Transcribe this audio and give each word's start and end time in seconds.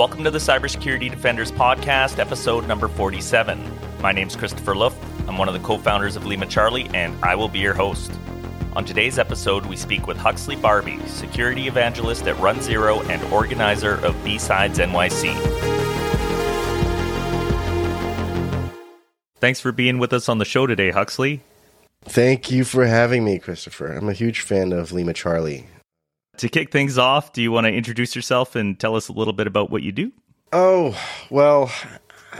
Welcome 0.00 0.24
to 0.24 0.30
the 0.30 0.38
Cybersecurity 0.38 1.10
Defenders 1.10 1.52
Podcast, 1.52 2.18
episode 2.18 2.66
number 2.66 2.88
47. 2.88 3.62
My 4.00 4.12
name 4.12 4.28
is 4.28 4.34
Christopher 4.34 4.74
Luft. 4.74 4.96
I'm 5.28 5.36
one 5.36 5.46
of 5.46 5.52
the 5.52 5.60
co 5.60 5.76
founders 5.76 6.16
of 6.16 6.24
Lima 6.24 6.46
Charlie, 6.46 6.88
and 6.94 7.14
I 7.22 7.34
will 7.34 7.50
be 7.50 7.58
your 7.58 7.74
host. 7.74 8.10
On 8.72 8.82
today's 8.82 9.18
episode, 9.18 9.66
we 9.66 9.76
speak 9.76 10.06
with 10.06 10.16
Huxley 10.16 10.56
Barbee, 10.56 11.06
security 11.06 11.66
evangelist 11.66 12.26
at 12.26 12.34
runZero 12.36 13.06
and 13.10 13.22
organizer 13.30 14.02
of 14.02 14.16
B-Sides 14.24 14.78
NYC. 14.78 15.34
Thanks 19.38 19.60
for 19.60 19.70
being 19.70 19.98
with 19.98 20.14
us 20.14 20.30
on 20.30 20.38
the 20.38 20.46
show 20.46 20.66
today, 20.66 20.92
Huxley. 20.92 21.42
Thank 22.04 22.50
you 22.50 22.64
for 22.64 22.86
having 22.86 23.22
me, 23.22 23.38
Christopher. 23.38 23.92
I'm 23.92 24.08
a 24.08 24.14
huge 24.14 24.40
fan 24.40 24.72
of 24.72 24.92
Lima 24.92 25.12
Charlie. 25.12 25.66
To 26.40 26.48
kick 26.48 26.70
things 26.70 26.96
off, 26.96 27.34
do 27.34 27.42
you 27.42 27.52
want 27.52 27.66
to 27.66 27.70
introduce 27.70 28.16
yourself 28.16 28.56
and 28.56 28.80
tell 28.80 28.96
us 28.96 29.08
a 29.08 29.12
little 29.12 29.34
bit 29.34 29.46
about 29.46 29.68
what 29.68 29.82
you 29.82 29.92
do? 29.92 30.10
Oh, 30.54 30.98
well, 31.28 31.70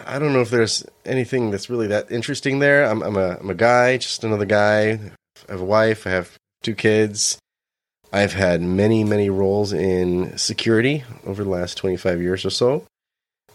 I 0.06 0.18
don't 0.18 0.32
know 0.32 0.40
if 0.40 0.48
there's 0.48 0.86
anything 1.04 1.50
that's 1.50 1.68
really 1.68 1.86
that 1.88 2.10
interesting 2.10 2.60
there. 2.60 2.86
I'm, 2.86 3.02
I'm, 3.02 3.18
a, 3.18 3.36
I'm 3.38 3.50
a 3.50 3.54
guy, 3.54 3.98
just 3.98 4.24
another 4.24 4.46
guy. 4.46 4.92
I 5.50 5.52
have 5.52 5.60
a 5.60 5.66
wife, 5.66 6.06
I 6.06 6.12
have 6.12 6.34
two 6.62 6.74
kids. 6.74 7.38
I've 8.10 8.32
had 8.32 8.62
many, 8.62 9.04
many 9.04 9.28
roles 9.28 9.74
in 9.74 10.34
security 10.38 11.04
over 11.26 11.44
the 11.44 11.50
last 11.50 11.76
25 11.76 12.22
years 12.22 12.46
or 12.46 12.50
so. 12.50 12.86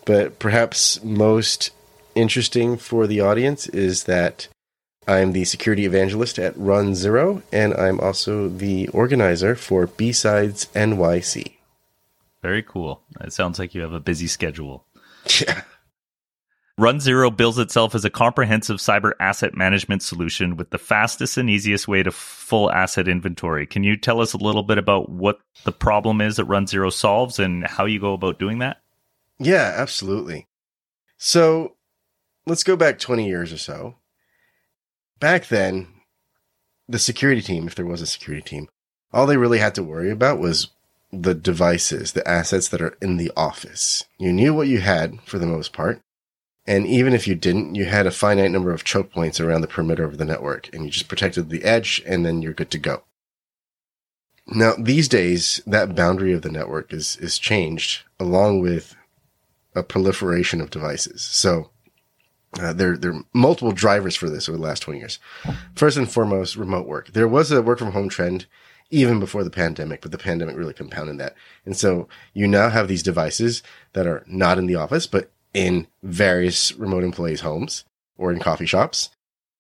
But 0.05 0.37
perhaps 0.37 1.03
most 1.03 1.71
interesting 2.13 2.77
for 2.77 3.07
the 3.07 3.20
audience 3.20 3.67
is 3.70 4.03
that 4.03 4.48
I'm 5.07 5.33
the 5.33 5.45
security 5.45 5.85
evangelist 5.85 6.39
at 6.39 6.55
runZero, 6.55 7.43
and 7.51 7.73
I'm 7.75 7.99
also 7.99 8.47
the 8.47 8.87
organizer 8.87 9.55
for 9.55 9.85
B-Sides 9.85 10.67
NYC. 10.73 11.53
Very 12.41 12.63
cool. 12.63 13.01
It 13.21 13.33
sounds 13.33 13.59
like 13.59 13.75
you 13.75 13.81
have 13.81 13.93
a 13.93 13.99
busy 13.99 14.27
schedule. 14.27 14.85
Yeah. 15.39 15.61
runZero 16.79 17.35
bills 17.35 17.57
itself 17.57 17.95
as 17.95 18.05
a 18.05 18.09
comprehensive 18.09 18.77
cyber 18.77 19.13
asset 19.20 19.55
management 19.55 20.03
solution 20.03 20.57
with 20.57 20.70
the 20.71 20.77
fastest 20.77 21.37
and 21.37 21.49
easiest 21.49 21.87
way 21.87 22.03
to 22.03 22.12
full 22.12 22.71
asset 22.71 23.07
inventory. 23.07 23.65
Can 23.65 23.84
you 23.84 23.95
tell 23.97 24.21
us 24.21 24.34
a 24.34 24.37
little 24.37 24.63
bit 24.63 24.77
about 24.77 25.09
what 25.09 25.40
the 25.63 25.71
problem 25.71 26.21
is 26.21 26.35
that 26.35 26.47
runZero 26.47 26.91
solves 26.91 27.40
and 27.40 27.65
how 27.65 27.85
you 27.85 27.99
go 27.99 28.13
about 28.13 28.40
doing 28.40 28.59
that? 28.59 28.81
Yeah, 29.40 29.73
absolutely. 29.75 30.47
So 31.17 31.75
let's 32.45 32.63
go 32.63 32.75
back 32.75 32.99
20 32.99 33.27
years 33.27 33.53
or 33.53 33.57
so 33.57 33.95
back 35.20 35.48
then, 35.48 35.88
the 36.88 36.99
security 36.99 37.41
team, 37.41 37.68
if 37.68 37.76
there 37.76 37.85
was 37.85 38.02
a 38.02 38.08
security 38.08 38.44
team, 38.44 38.68
all 39.12 39.26
they 39.26 39.38
really 39.38 39.60
had 39.60 39.76
to 39.76 39.84
worry 39.84 40.12
about 40.12 40.40
was 40.40 40.70
the 41.12 41.34
devices, 41.34 42.12
the 42.12 42.27
assets 42.27 42.68
that 42.70 42.82
are 42.82 42.98
in 43.02 43.18
the 43.18 43.32
office. 43.36 44.04
You 44.18 44.34
knew 44.34 44.54
what 44.54 44.68
you 44.68 44.80
had 44.80 45.21
for 45.21 45.40
the 45.40 45.46
most 45.46 45.74
part. 45.74 46.02
And 46.68 46.88
even 46.88 47.13
if 47.13 47.27
you 47.27 47.36
didn't, 47.36 47.76
you 47.76 47.86
had 47.86 48.08
a 48.08 48.12
finite 48.12 48.52
number 48.52 48.71
of 48.71 48.84
choke 48.84 49.12
points 49.12 49.40
around 49.40 49.62
the 49.62 49.68
perimeter 49.68 50.04
of 50.04 50.18
the 50.18 50.26
network 50.26 50.74
and 50.74 50.84
you 50.84 50.90
just 50.90 51.08
protected 51.08 51.49
the 51.49 51.63
edge 51.63 52.02
and 52.05 52.26
then 52.26 52.41
you're 52.41 52.54
good 52.54 52.71
to 52.71 52.80
go. 52.80 53.04
Now, 54.48 54.74
these 54.77 55.08
days, 55.08 55.62
that 55.66 55.96
boundary 55.96 56.34
of 56.34 56.41
the 56.41 56.52
network 56.52 56.93
is, 56.93 57.18
is 57.18 57.40
changed 57.40 58.04
along 58.20 58.62
with 58.62 58.96
a 59.76 59.84
proliferation 59.84 60.62
of 60.62 60.70
devices. 60.70 61.21
So 61.21 61.70
uh, 62.59 62.73
there, 62.73 62.98
there 62.98 63.13
are 63.13 63.23
multiple 63.34 63.71
drivers 63.71 64.16
for 64.16 64.29
this 64.29 64.47
over 64.47 64.57
the 64.57 64.63
last 64.63 64.81
20 64.81 65.00
years. 65.00 65.19
First 65.75 65.97
and 65.97 66.09
foremost, 66.09 66.56
remote 66.56 66.88
work. 66.88 67.12
There 67.13 67.28
was 67.28 67.51
a 67.51 67.62
work 67.62 67.79
from 67.79 67.91
home 67.91 68.09
trend 68.09 68.45
even 68.91 69.19
before 69.19 69.44
the 69.44 69.50
pandemic, 69.50 70.01
but 70.01 70.12
the 70.12 70.17
pandemic 70.17 70.56
really 70.56 70.73
compounded 70.73 71.17
that. 71.17 71.35
And 71.66 71.75
so 71.75 72.07
you 72.34 72.47
now 72.47 72.69
have 72.69 72.88
these 72.88 73.03
devices 73.03 73.63
that 73.94 74.07
are 74.07 74.23
not 74.28 74.57
in 74.57 74.67
the 74.67 74.75
office, 74.75 75.07
but 75.07 75.31
in 75.53 75.88
various 76.03 76.73
remote 76.73 77.03
employees' 77.03 77.41
homes 77.41 77.84
or 78.17 78.31
in 78.31 78.39
coffee 78.39 78.66
shops. 78.66 79.09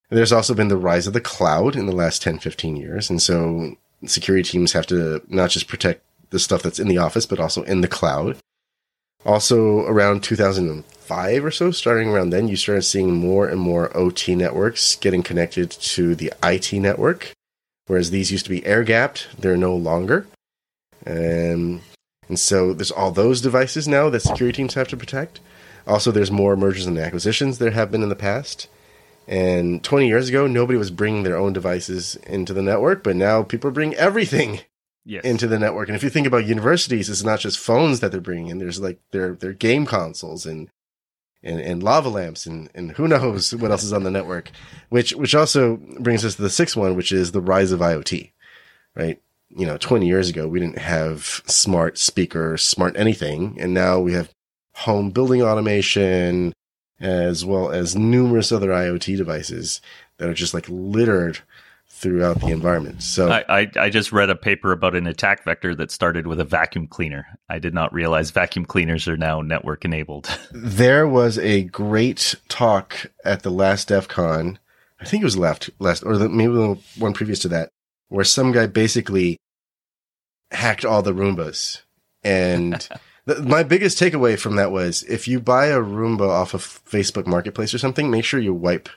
There's 0.09 0.31
also 0.31 0.53
been 0.53 0.67
the 0.67 0.77
rise 0.77 1.07
of 1.07 1.13
the 1.13 1.21
cloud 1.21 1.75
in 1.75 1.87
the 1.87 1.95
last 1.95 2.21
10, 2.21 2.39
15 2.39 2.75
years. 2.75 3.09
And 3.09 3.21
so 3.21 3.75
security 4.05 4.47
teams 4.47 4.73
have 4.73 4.85
to 4.87 5.21
not 5.27 5.49
just 5.49 5.67
protect 5.67 6.03
the 6.29 6.39
stuff 6.39 6.61
that's 6.61 6.79
in 6.79 6.87
the 6.87 6.97
office, 6.97 7.25
but 7.25 7.39
also 7.39 7.63
in 7.63 7.81
the 7.81 7.87
cloud. 7.87 8.37
Also, 9.25 9.79
around 9.85 10.21
2005 11.05 11.45
or 11.45 11.51
so, 11.51 11.71
starting 11.71 12.09
around 12.09 12.31
then, 12.31 12.47
you 12.47 12.55
started 12.55 12.83
seeing 12.83 13.13
more 13.13 13.47
and 13.47 13.59
more 13.59 13.95
OT 13.95 14.35
networks 14.35 14.95
getting 14.95 15.23
connected 15.23 15.69
to 15.69 16.15
the 16.15 16.33
IT 16.43 16.73
network. 16.73 17.31
Whereas 17.87 18.09
these 18.09 18.31
used 18.31 18.45
to 18.45 18.49
be 18.49 18.65
air 18.65 18.83
gapped, 18.83 19.27
they're 19.37 19.57
no 19.57 19.75
longer. 19.75 20.25
Um, 21.05 21.81
and 22.27 22.39
so 22.39 22.73
there's 22.73 22.91
all 22.91 23.11
those 23.11 23.41
devices 23.41 23.87
now 23.87 24.09
that 24.09 24.21
security 24.21 24.57
teams 24.57 24.73
have 24.73 24.87
to 24.87 24.97
protect. 24.97 25.39
Also, 25.85 26.11
there's 26.11 26.31
more 26.31 26.55
mergers 26.55 26.87
and 26.87 26.97
acquisitions 26.97 27.59
there 27.59 27.71
have 27.71 27.91
been 27.91 28.01
in 28.01 28.09
the 28.09 28.15
past. 28.15 28.67
And 29.27 29.83
20 29.83 30.07
years 30.07 30.29
ago, 30.29 30.47
nobody 30.47 30.77
was 30.77 30.89
bringing 30.89 31.23
their 31.23 31.37
own 31.37 31.53
devices 31.53 32.15
into 32.27 32.53
the 32.53 32.63
network, 32.63 33.03
but 33.03 33.15
now 33.15 33.43
people 33.43 33.67
are 33.69 33.73
bringing 33.73 33.95
everything 33.95 34.61
yes. 35.03 35.23
into 35.23 35.47
the 35.47 35.59
network. 35.59 35.87
And 35.87 35.95
if 35.95 36.03
you 36.03 36.09
think 36.09 36.25
about 36.25 36.45
universities, 36.45 37.09
it's 37.09 37.23
not 37.23 37.39
just 37.39 37.59
phones 37.59 37.99
that 37.99 38.11
they're 38.11 38.21
bringing 38.21 38.47
in. 38.47 38.57
There's 38.57 38.79
like 38.79 38.99
their 39.11 39.33
their 39.33 39.53
game 39.53 39.85
consoles 39.85 40.45
and 40.45 40.69
and, 41.45 41.61
and 41.61 41.83
lava 41.83 42.09
lamps 42.09 42.45
and, 42.45 42.69
and 42.73 42.91
who 42.91 43.07
knows 43.07 43.55
what 43.55 43.71
else 43.71 43.83
is 43.83 43.93
on 43.93 44.03
the 44.03 44.11
network, 44.11 44.51
which 44.89 45.13
which 45.13 45.35
also 45.35 45.77
brings 45.99 46.25
us 46.25 46.35
to 46.35 46.41
the 46.41 46.49
sixth 46.49 46.75
one, 46.75 46.95
which 46.95 47.11
is 47.11 47.31
the 47.31 47.41
rise 47.41 47.71
of 47.71 47.79
IoT, 47.79 48.31
right? 48.95 49.21
You 49.49 49.65
know, 49.65 49.77
20 49.77 50.07
years 50.07 50.29
ago, 50.29 50.47
we 50.47 50.59
didn't 50.59 50.79
have 50.79 51.41
smart 51.45 51.97
speakers, 51.97 52.63
smart 52.63 52.97
anything. 52.97 53.55
And 53.59 53.73
now 53.73 53.99
we 53.99 54.11
have 54.13 54.33
home 54.73 55.11
building 55.11 55.41
automation 55.41 56.51
as 56.99 57.45
well 57.45 57.69
as 57.71 57.95
numerous 57.95 58.51
other 58.51 58.69
IoT 58.69 59.15
devices 59.15 59.81
that 60.17 60.27
are 60.29 60.33
just 60.33 60.53
like 60.53 60.65
littered 60.67 61.39
throughout 61.95 62.41
the 62.41 62.47
environment. 62.47 63.01
So 63.01 63.29
I, 63.29 63.61
I, 63.61 63.71
I, 63.79 63.89
just 63.89 64.11
read 64.11 64.29
a 64.29 64.35
paper 64.35 64.73
about 64.73 64.95
an 64.95 65.07
attack 65.07 65.45
vector 65.45 65.73
that 65.75 65.91
started 65.91 66.27
with 66.27 66.41
a 66.41 66.43
vacuum 66.43 66.87
cleaner. 66.87 67.25
I 67.49 67.57
did 67.57 67.73
not 67.73 67.93
realize 67.93 68.31
vacuum 68.31 68.65
cleaners 68.65 69.07
are 69.07 69.15
now 69.15 69.41
network 69.41 69.85
enabled. 69.85 70.29
there 70.51 71.07
was 71.07 71.39
a 71.39 71.63
great 71.63 72.35
talk 72.49 73.11
at 73.23 73.43
the 73.43 73.49
last 73.49 73.87
DEF 73.87 74.09
CON. 74.09 74.59
I 74.99 75.05
think 75.05 75.21
it 75.21 75.25
was 75.25 75.37
last 75.37 75.69
last 75.79 76.03
or 76.03 76.17
the, 76.17 76.27
maybe 76.27 76.53
the 76.53 76.77
one 76.99 77.13
previous 77.13 77.39
to 77.39 77.47
that, 77.49 77.69
where 78.09 78.25
some 78.25 78.51
guy 78.51 78.67
basically 78.67 79.37
hacked 80.51 80.83
all 80.83 81.01
the 81.01 81.13
Roombas. 81.13 81.81
And 82.23 82.87
the, 83.25 83.41
my 83.41 83.63
biggest 83.63 83.97
takeaway 83.97 84.37
from 84.37 84.57
that 84.57 84.71
was 84.71 85.03
if 85.03 85.29
you 85.29 85.39
buy 85.39 85.67
a 85.67 85.79
Roomba 85.79 86.27
off 86.27 86.53
of 86.53 86.61
Facebook 86.61 87.25
Marketplace 87.25 87.73
or 87.73 87.77
something, 87.77 88.11
make 88.11 88.25
sure 88.25 88.39
you 88.39 88.53
wipe 88.53 88.89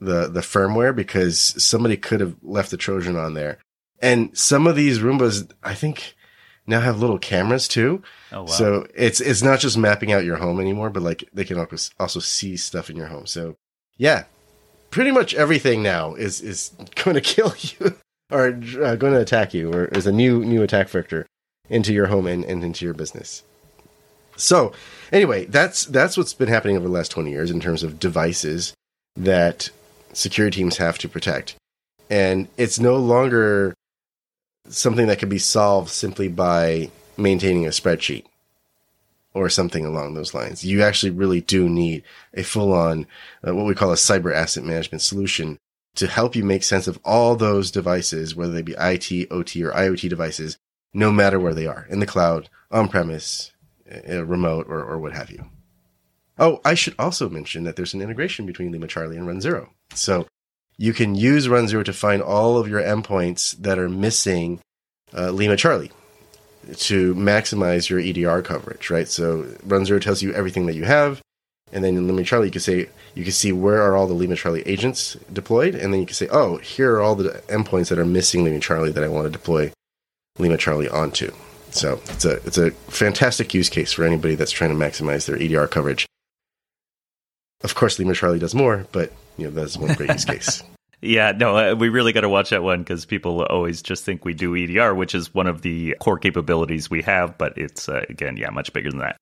the 0.00 0.28
the 0.28 0.40
firmware 0.40 0.94
because 0.94 1.38
somebody 1.62 1.96
could 1.96 2.20
have 2.20 2.36
left 2.42 2.70
the 2.70 2.76
Trojan 2.76 3.16
on 3.16 3.34
there. 3.34 3.58
And 4.00 4.36
some 4.36 4.66
of 4.66 4.76
these 4.76 4.98
Roombas, 4.98 5.50
I 5.62 5.74
think, 5.74 6.14
now 6.66 6.80
have 6.80 7.00
little 7.00 7.18
cameras 7.18 7.66
too. 7.66 8.02
Oh, 8.32 8.40
wow. 8.40 8.46
So 8.46 8.86
it's 8.94 9.20
it's 9.20 9.42
not 9.42 9.60
just 9.60 9.78
mapping 9.78 10.12
out 10.12 10.24
your 10.24 10.36
home 10.36 10.60
anymore, 10.60 10.90
but 10.90 11.02
like 11.02 11.28
they 11.32 11.44
can 11.44 11.64
also 11.98 12.20
see 12.20 12.56
stuff 12.56 12.90
in 12.90 12.96
your 12.96 13.06
home. 13.06 13.26
So 13.26 13.56
yeah, 13.96 14.24
pretty 14.90 15.10
much 15.10 15.34
everything 15.34 15.82
now 15.82 16.14
is 16.14 16.40
is 16.40 16.70
going 16.96 17.14
to 17.14 17.20
kill 17.20 17.54
you 17.60 17.96
or 18.30 18.48
uh, 18.48 18.96
going 18.96 19.12
to 19.12 19.20
attack 19.20 19.54
you, 19.54 19.72
or 19.72 19.86
is 19.86 20.06
a 20.06 20.12
new 20.12 20.44
new 20.44 20.62
attack 20.62 20.88
vector 20.88 21.26
into 21.68 21.92
your 21.92 22.06
home 22.06 22.26
and, 22.26 22.44
and 22.44 22.62
into 22.62 22.84
your 22.84 22.94
business. 22.94 23.42
So 24.36 24.72
anyway, 25.12 25.46
that's 25.46 25.86
that's 25.86 26.16
what's 26.16 26.34
been 26.34 26.48
happening 26.48 26.76
over 26.76 26.86
the 26.86 26.92
last 26.92 27.10
twenty 27.10 27.30
years 27.30 27.50
in 27.50 27.60
terms 27.60 27.82
of 27.82 27.98
devices 27.98 28.74
that 29.16 29.70
security 30.16 30.60
teams 30.60 30.78
have 30.78 30.98
to 30.98 31.08
protect. 31.08 31.56
And 32.08 32.48
it's 32.56 32.80
no 32.80 32.96
longer 32.96 33.74
something 34.68 35.06
that 35.06 35.18
can 35.18 35.28
be 35.28 35.38
solved 35.38 35.90
simply 35.90 36.28
by 36.28 36.90
maintaining 37.16 37.66
a 37.66 37.70
spreadsheet 37.70 38.24
or 39.34 39.50
something 39.50 39.84
along 39.84 40.14
those 40.14 40.34
lines. 40.34 40.64
You 40.64 40.82
actually 40.82 41.10
really 41.10 41.42
do 41.42 41.68
need 41.68 42.02
a 42.32 42.42
full 42.42 42.72
on, 42.72 43.06
uh, 43.46 43.54
what 43.54 43.66
we 43.66 43.74
call 43.74 43.92
a 43.92 43.96
cyber 43.96 44.34
asset 44.34 44.64
management 44.64 45.02
solution 45.02 45.58
to 45.96 46.06
help 46.06 46.34
you 46.34 46.44
make 46.44 46.62
sense 46.62 46.86
of 46.86 46.98
all 47.04 47.36
those 47.36 47.70
devices, 47.70 48.34
whether 48.34 48.52
they 48.52 48.62
be 48.62 48.74
IT, 48.78 49.30
OT, 49.30 49.62
or 49.62 49.72
IoT 49.72 50.08
devices, 50.08 50.56
no 50.94 51.12
matter 51.12 51.38
where 51.38 51.54
they 51.54 51.66
are 51.66 51.86
in 51.90 52.00
the 52.00 52.06
cloud, 52.06 52.48
on 52.70 52.88
premise, 52.88 53.52
uh, 54.08 54.24
remote, 54.24 54.66
or, 54.68 54.82
or 54.82 54.98
what 54.98 55.12
have 55.12 55.30
you. 55.30 55.44
Oh, 56.38 56.60
I 56.64 56.74
should 56.74 56.94
also 56.98 57.28
mention 57.28 57.64
that 57.64 57.76
there's 57.76 57.94
an 57.94 58.02
integration 58.02 58.46
between 58.46 58.70
Lima 58.70 58.86
Charlie 58.86 59.16
and 59.16 59.26
runZero. 59.26 59.68
So 59.94 60.26
you 60.76 60.92
can 60.92 61.14
use 61.14 61.48
runZero 61.48 61.84
to 61.84 61.92
find 61.92 62.22
all 62.22 62.58
of 62.58 62.68
your 62.68 62.80
endpoints 62.80 63.56
that 63.56 63.78
are 63.78 63.88
missing 63.88 64.60
uh, 65.16 65.30
Lima 65.30 65.56
Charlie 65.56 65.92
to 66.74 67.14
maximize 67.14 67.88
your 67.88 68.00
EDR 68.00 68.42
coverage, 68.42 68.90
right? 68.90 69.08
So 69.08 69.44
runZero 69.66 70.00
tells 70.00 70.22
you 70.22 70.32
everything 70.34 70.66
that 70.66 70.74
you 70.74 70.84
have. 70.84 71.20
And 71.72 71.82
then 71.82 71.96
in 71.96 72.06
Lima 72.06 72.22
Charlie, 72.22 72.46
you 72.46 72.52
can 72.52 72.60
say, 72.60 72.88
you 73.14 73.24
can 73.24 73.32
see 73.32 73.52
where 73.52 73.82
are 73.82 73.96
all 73.96 74.06
the 74.06 74.14
Lima 74.14 74.36
Charlie 74.36 74.62
agents 74.62 75.16
deployed. 75.32 75.74
And 75.74 75.92
then 75.92 76.00
you 76.00 76.06
can 76.06 76.14
say, 76.14 76.28
oh, 76.30 76.58
here 76.58 76.94
are 76.94 77.02
all 77.02 77.14
the 77.14 77.42
endpoints 77.48 77.88
that 77.88 77.98
are 77.98 78.04
missing 78.04 78.44
Lima 78.44 78.60
Charlie 78.60 78.92
that 78.92 79.02
I 79.02 79.08
want 79.08 79.26
to 79.26 79.30
deploy 79.30 79.72
Lima 80.38 80.56
Charlie 80.58 80.88
onto. 80.88 81.32
So 81.70 82.00
it's 82.08 82.24
a 82.24 82.36
it's 82.46 82.58
a 82.58 82.70
fantastic 82.70 83.52
use 83.52 83.68
case 83.68 83.92
for 83.92 84.04
anybody 84.04 84.34
that's 84.34 84.52
trying 84.52 84.70
to 84.70 84.76
maximize 84.76 85.26
their 85.26 85.40
EDR 85.40 85.66
coverage. 85.66 86.06
Of 87.62 87.74
course, 87.74 87.98
Lima 87.98 88.14
Charlie 88.14 88.38
does 88.38 88.54
more, 88.54 88.86
but 88.92 89.12
you 89.36 89.44
know 89.44 89.50
that's 89.50 89.76
one 89.76 89.94
great 89.94 90.10
use 90.10 90.24
case. 90.26 90.62
Yeah, 91.02 91.32
no, 91.32 91.56
uh, 91.56 91.74
we 91.74 91.88
really 91.88 92.12
got 92.12 92.22
to 92.22 92.28
watch 92.28 92.50
that 92.50 92.62
one 92.62 92.80
because 92.80 93.04
people 93.04 93.42
always 93.44 93.82
just 93.82 94.04
think 94.04 94.24
we 94.24 94.34
do 94.34 94.56
EDR, 94.56 94.94
which 94.94 95.14
is 95.14 95.34
one 95.34 95.46
of 95.46 95.62
the 95.62 95.94
core 96.00 96.18
capabilities 96.18 96.90
we 96.90 97.02
have, 97.02 97.36
but 97.36 97.56
it's 97.58 97.88
uh, 97.88 98.04
again, 98.08 98.36
yeah, 98.36 98.50
much 98.50 98.72
bigger 98.72 98.90
than 98.90 99.00
that. 99.00 99.16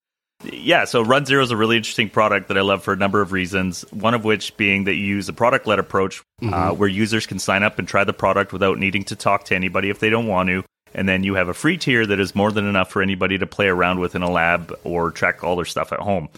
Yeah, 0.45 0.85
so 0.85 1.05
runZero 1.05 1.43
is 1.43 1.51
a 1.51 1.57
really 1.57 1.77
interesting 1.77 2.11
product 2.11 2.49
that 2.49 2.59
I 2.59 2.61
love 2.61 2.83
for 2.83 2.93
a 2.93 2.97
number 2.97 3.21
of 3.23 3.33
reasons. 3.33 3.83
One 3.93 4.15
of 4.15 4.25
which 4.25 4.57
being 4.57 4.85
that 4.85 4.95
you 4.95 5.05
use 5.05 5.29
a 5.29 5.33
product 5.33 5.67
led 5.67 5.79
approach 5.79 6.21
uh, 6.21 6.45
mm-hmm. 6.45 6.55
uh, 6.55 6.73
where 6.73 6.89
users 6.89 7.27
can 7.27 7.39
sign 7.39 7.63
up 7.63 7.79
and 7.79 7.89
try 7.89 8.05
the 8.05 8.13
product 8.13 8.53
without 8.53 8.79
needing 8.79 9.05
to 9.05 9.17
talk 9.17 9.45
to 9.45 9.55
anybody 9.55 9.91
if 9.91 10.01
they 10.01 10.11
don't 10.11 10.27
want 10.27 10.49
to. 10.51 10.63
And 10.95 11.09
then 11.09 11.25
you 11.25 11.35
have 11.35 11.49
a 11.49 11.55
free 11.55 11.77
tier 11.77 12.07
that 12.07 12.21
is 12.21 12.35
more 12.35 12.53
than 12.53 12.67
enough 12.67 12.91
for 12.91 13.03
anybody 13.03 13.39
to 13.39 13.47
play 13.47 13.67
around 13.67 14.01
with 14.01 14.15
in 14.15 14.23
a 14.23 14.31
lab 14.31 14.73
or 14.85 15.11
track 15.11 15.43
all 15.43 15.57
their 15.57 15.65
stuff 15.65 15.93
at 15.93 15.99
home. 15.99 16.29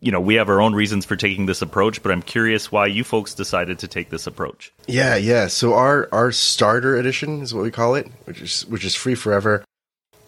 You 0.00 0.12
know, 0.12 0.20
we 0.20 0.34
have 0.34 0.48
our 0.48 0.60
own 0.60 0.74
reasons 0.74 1.04
for 1.04 1.16
taking 1.16 1.46
this 1.46 1.62
approach, 1.62 2.02
but 2.02 2.12
I'm 2.12 2.22
curious 2.22 2.70
why 2.70 2.86
you 2.86 3.04
folks 3.04 3.34
decided 3.34 3.78
to 3.80 3.88
take 3.88 4.10
this 4.10 4.26
approach. 4.26 4.72
Yeah, 4.86 5.16
yeah. 5.16 5.46
So 5.48 5.74
our 5.74 6.08
our 6.12 6.32
starter 6.32 6.96
edition 6.96 7.42
is 7.42 7.54
what 7.54 7.62
we 7.62 7.70
call 7.70 7.94
it, 7.94 8.08
which 8.24 8.40
is 8.40 8.66
which 8.66 8.84
is 8.84 8.94
free 8.94 9.14
forever. 9.14 9.64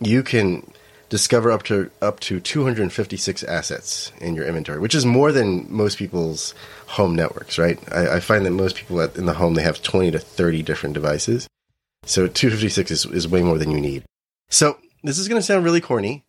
You 0.00 0.22
can 0.22 0.70
discover 1.08 1.50
up 1.50 1.62
to 1.64 1.90
up 2.02 2.20
to 2.20 2.40
256 2.40 3.42
assets 3.44 4.12
in 4.20 4.34
your 4.34 4.46
inventory, 4.46 4.78
which 4.78 4.94
is 4.94 5.06
more 5.06 5.32
than 5.32 5.66
most 5.70 5.98
people's 5.98 6.54
home 6.86 7.14
networks. 7.14 7.58
Right? 7.58 7.78
I, 7.92 8.16
I 8.16 8.20
find 8.20 8.44
that 8.46 8.50
most 8.50 8.76
people 8.76 9.00
at, 9.00 9.16
in 9.16 9.26
the 9.26 9.34
home 9.34 9.54
they 9.54 9.62
have 9.62 9.82
20 9.82 10.10
to 10.12 10.18
30 10.18 10.62
different 10.62 10.94
devices, 10.94 11.48
so 12.04 12.26
256 12.26 12.90
is, 12.90 13.06
is 13.06 13.28
way 13.28 13.42
more 13.42 13.58
than 13.58 13.70
you 13.70 13.80
need. 13.80 14.04
So 14.48 14.78
this 15.02 15.18
is 15.18 15.28
going 15.28 15.40
to 15.40 15.46
sound 15.46 15.64
really 15.64 15.80
corny, 15.80 16.24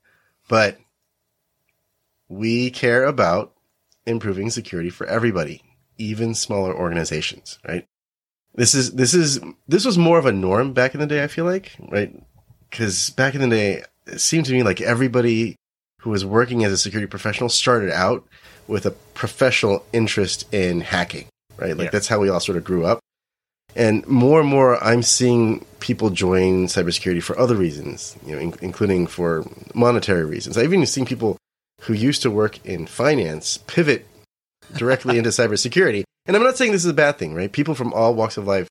but 0.47 0.79
we 2.29 2.71
care 2.71 3.05
about 3.05 3.53
improving 4.05 4.49
security 4.49 4.89
for 4.89 5.05
everybody, 5.07 5.63
even 5.97 6.33
smaller 6.33 6.73
organizations. 6.73 7.59
Right? 7.67 7.85
This 8.55 8.73
is 8.73 8.93
this 8.93 9.13
is 9.13 9.39
this 9.67 9.85
was 9.85 9.97
more 9.97 10.17
of 10.17 10.25
a 10.25 10.31
norm 10.31 10.73
back 10.73 10.93
in 10.93 10.99
the 10.99 11.07
day. 11.07 11.23
I 11.23 11.27
feel 11.27 11.45
like 11.45 11.73
right 11.79 12.13
because 12.69 13.11
back 13.11 13.35
in 13.35 13.41
the 13.41 13.49
day 13.49 13.83
it 14.07 14.19
seemed 14.19 14.45
to 14.45 14.53
me 14.53 14.63
like 14.63 14.81
everybody 14.81 15.55
who 16.01 16.09
was 16.09 16.25
working 16.25 16.63
as 16.63 16.71
a 16.71 16.77
security 16.77 17.07
professional 17.07 17.49
started 17.49 17.91
out 17.91 18.25
with 18.67 18.85
a 18.85 18.91
professional 18.91 19.85
interest 19.93 20.51
in 20.53 20.81
hacking, 20.81 21.27
right? 21.57 21.77
Like 21.77 21.85
yeah. 21.85 21.91
that's 21.91 22.07
how 22.07 22.19
we 22.19 22.29
all 22.29 22.39
sort 22.39 22.57
of 22.57 22.63
grew 22.63 22.85
up. 22.85 22.99
And 23.75 24.05
more 24.07 24.39
and 24.39 24.49
more, 24.49 24.83
I'm 24.83 25.03
seeing 25.03 25.63
people 25.79 26.09
join 26.09 26.65
cybersecurity 26.65 27.21
for 27.21 27.37
other 27.37 27.55
reasons, 27.55 28.17
you 28.25 28.35
know, 28.35 28.41
in- 28.41 28.55
including 28.61 29.07
for 29.07 29.45
monetary 29.75 30.25
reasons. 30.25 30.57
I've 30.57 30.65
even 30.65 30.85
seen 30.85 31.05
people 31.05 31.37
who 31.87 31.93
used 31.93 32.21
to 32.21 32.31
work 32.31 32.63
in 32.65 32.85
finance 32.85 33.59
pivot 33.65 34.05
directly 34.75 35.17
into 35.17 35.29
cybersecurity. 35.29 36.03
And 36.25 36.35
I'm 36.35 36.43
not 36.43 36.57
saying 36.57 36.73
this 36.73 36.83
is 36.83 36.91
a 36.91 36.93
bad 36.93 37.17
thing, 37.17 37.33
right? 37.33 37.51
People 37.51 37.75
from 37.75 37.93
all 37.93 38.13
walks 38.13 38.35
of 38.35 38.45
life 38.45 38.67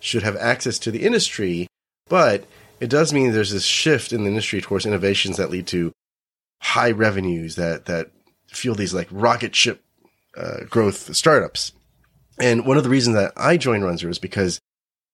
should 0.00 0.22
have 0.22 0.36
access 0.36 0.78
to 0.80 0.92
the 0.92 1.02
industry, 1.02 1.66
but 2.08 2.46
it 2.78 2.88
does 2.88 3.12
mean 3.12 3.32
there's 3.32 3.50
this 3.52 3.64
shift 3.64 4.12
in 4.12 4.22
the 4.22 4.28
industry 4.28 4.60
towards 4.60 4.86
innovations 4.86 5.36
that 5.36 5.50
lead 5.50 5.66
to 5.68 5.92
high 6.60 6.92
revenues 6.92 7.56
that 7.56 7.86
that 7.86 8.10
fuel 8.46 8.76
these 8.76 8.94
like 8.94 9.08
rocket 9.10 9.56
ship 9.56 9.82
uh, 10.36 10.64
growth 10.70 11.14
startups. 11.16 11.72
And 12.38 12.64
one 12.64 12.76
of 12.76 12.84
the 12.84 12.90
reasons 12.90 13.16
that 13.16 13.32
I 13.36 13.56
joined 13.56 13.82
runZero 13.82 14.10
is 14.10 14.18
because 14.20 14.60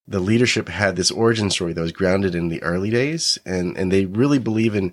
the 0.07 0.21
leadership 0.21 0.69
had 0.69 0.97
this 0.97 1.11
origin 1.11 1.51
story 1.51 1.73
that 1.73 1.81
was 1.81 1.93
grounded 1.93 2.35
in 2.35 2.49
the 2.49 2.63
early 2.63 2.91
days, 2.91 3.39
and 3.47 3.77
and 3.79 3.91
they 3.91 4.05
really 4.05 4.39
believe 4.39 4.75
in 4.75 4.93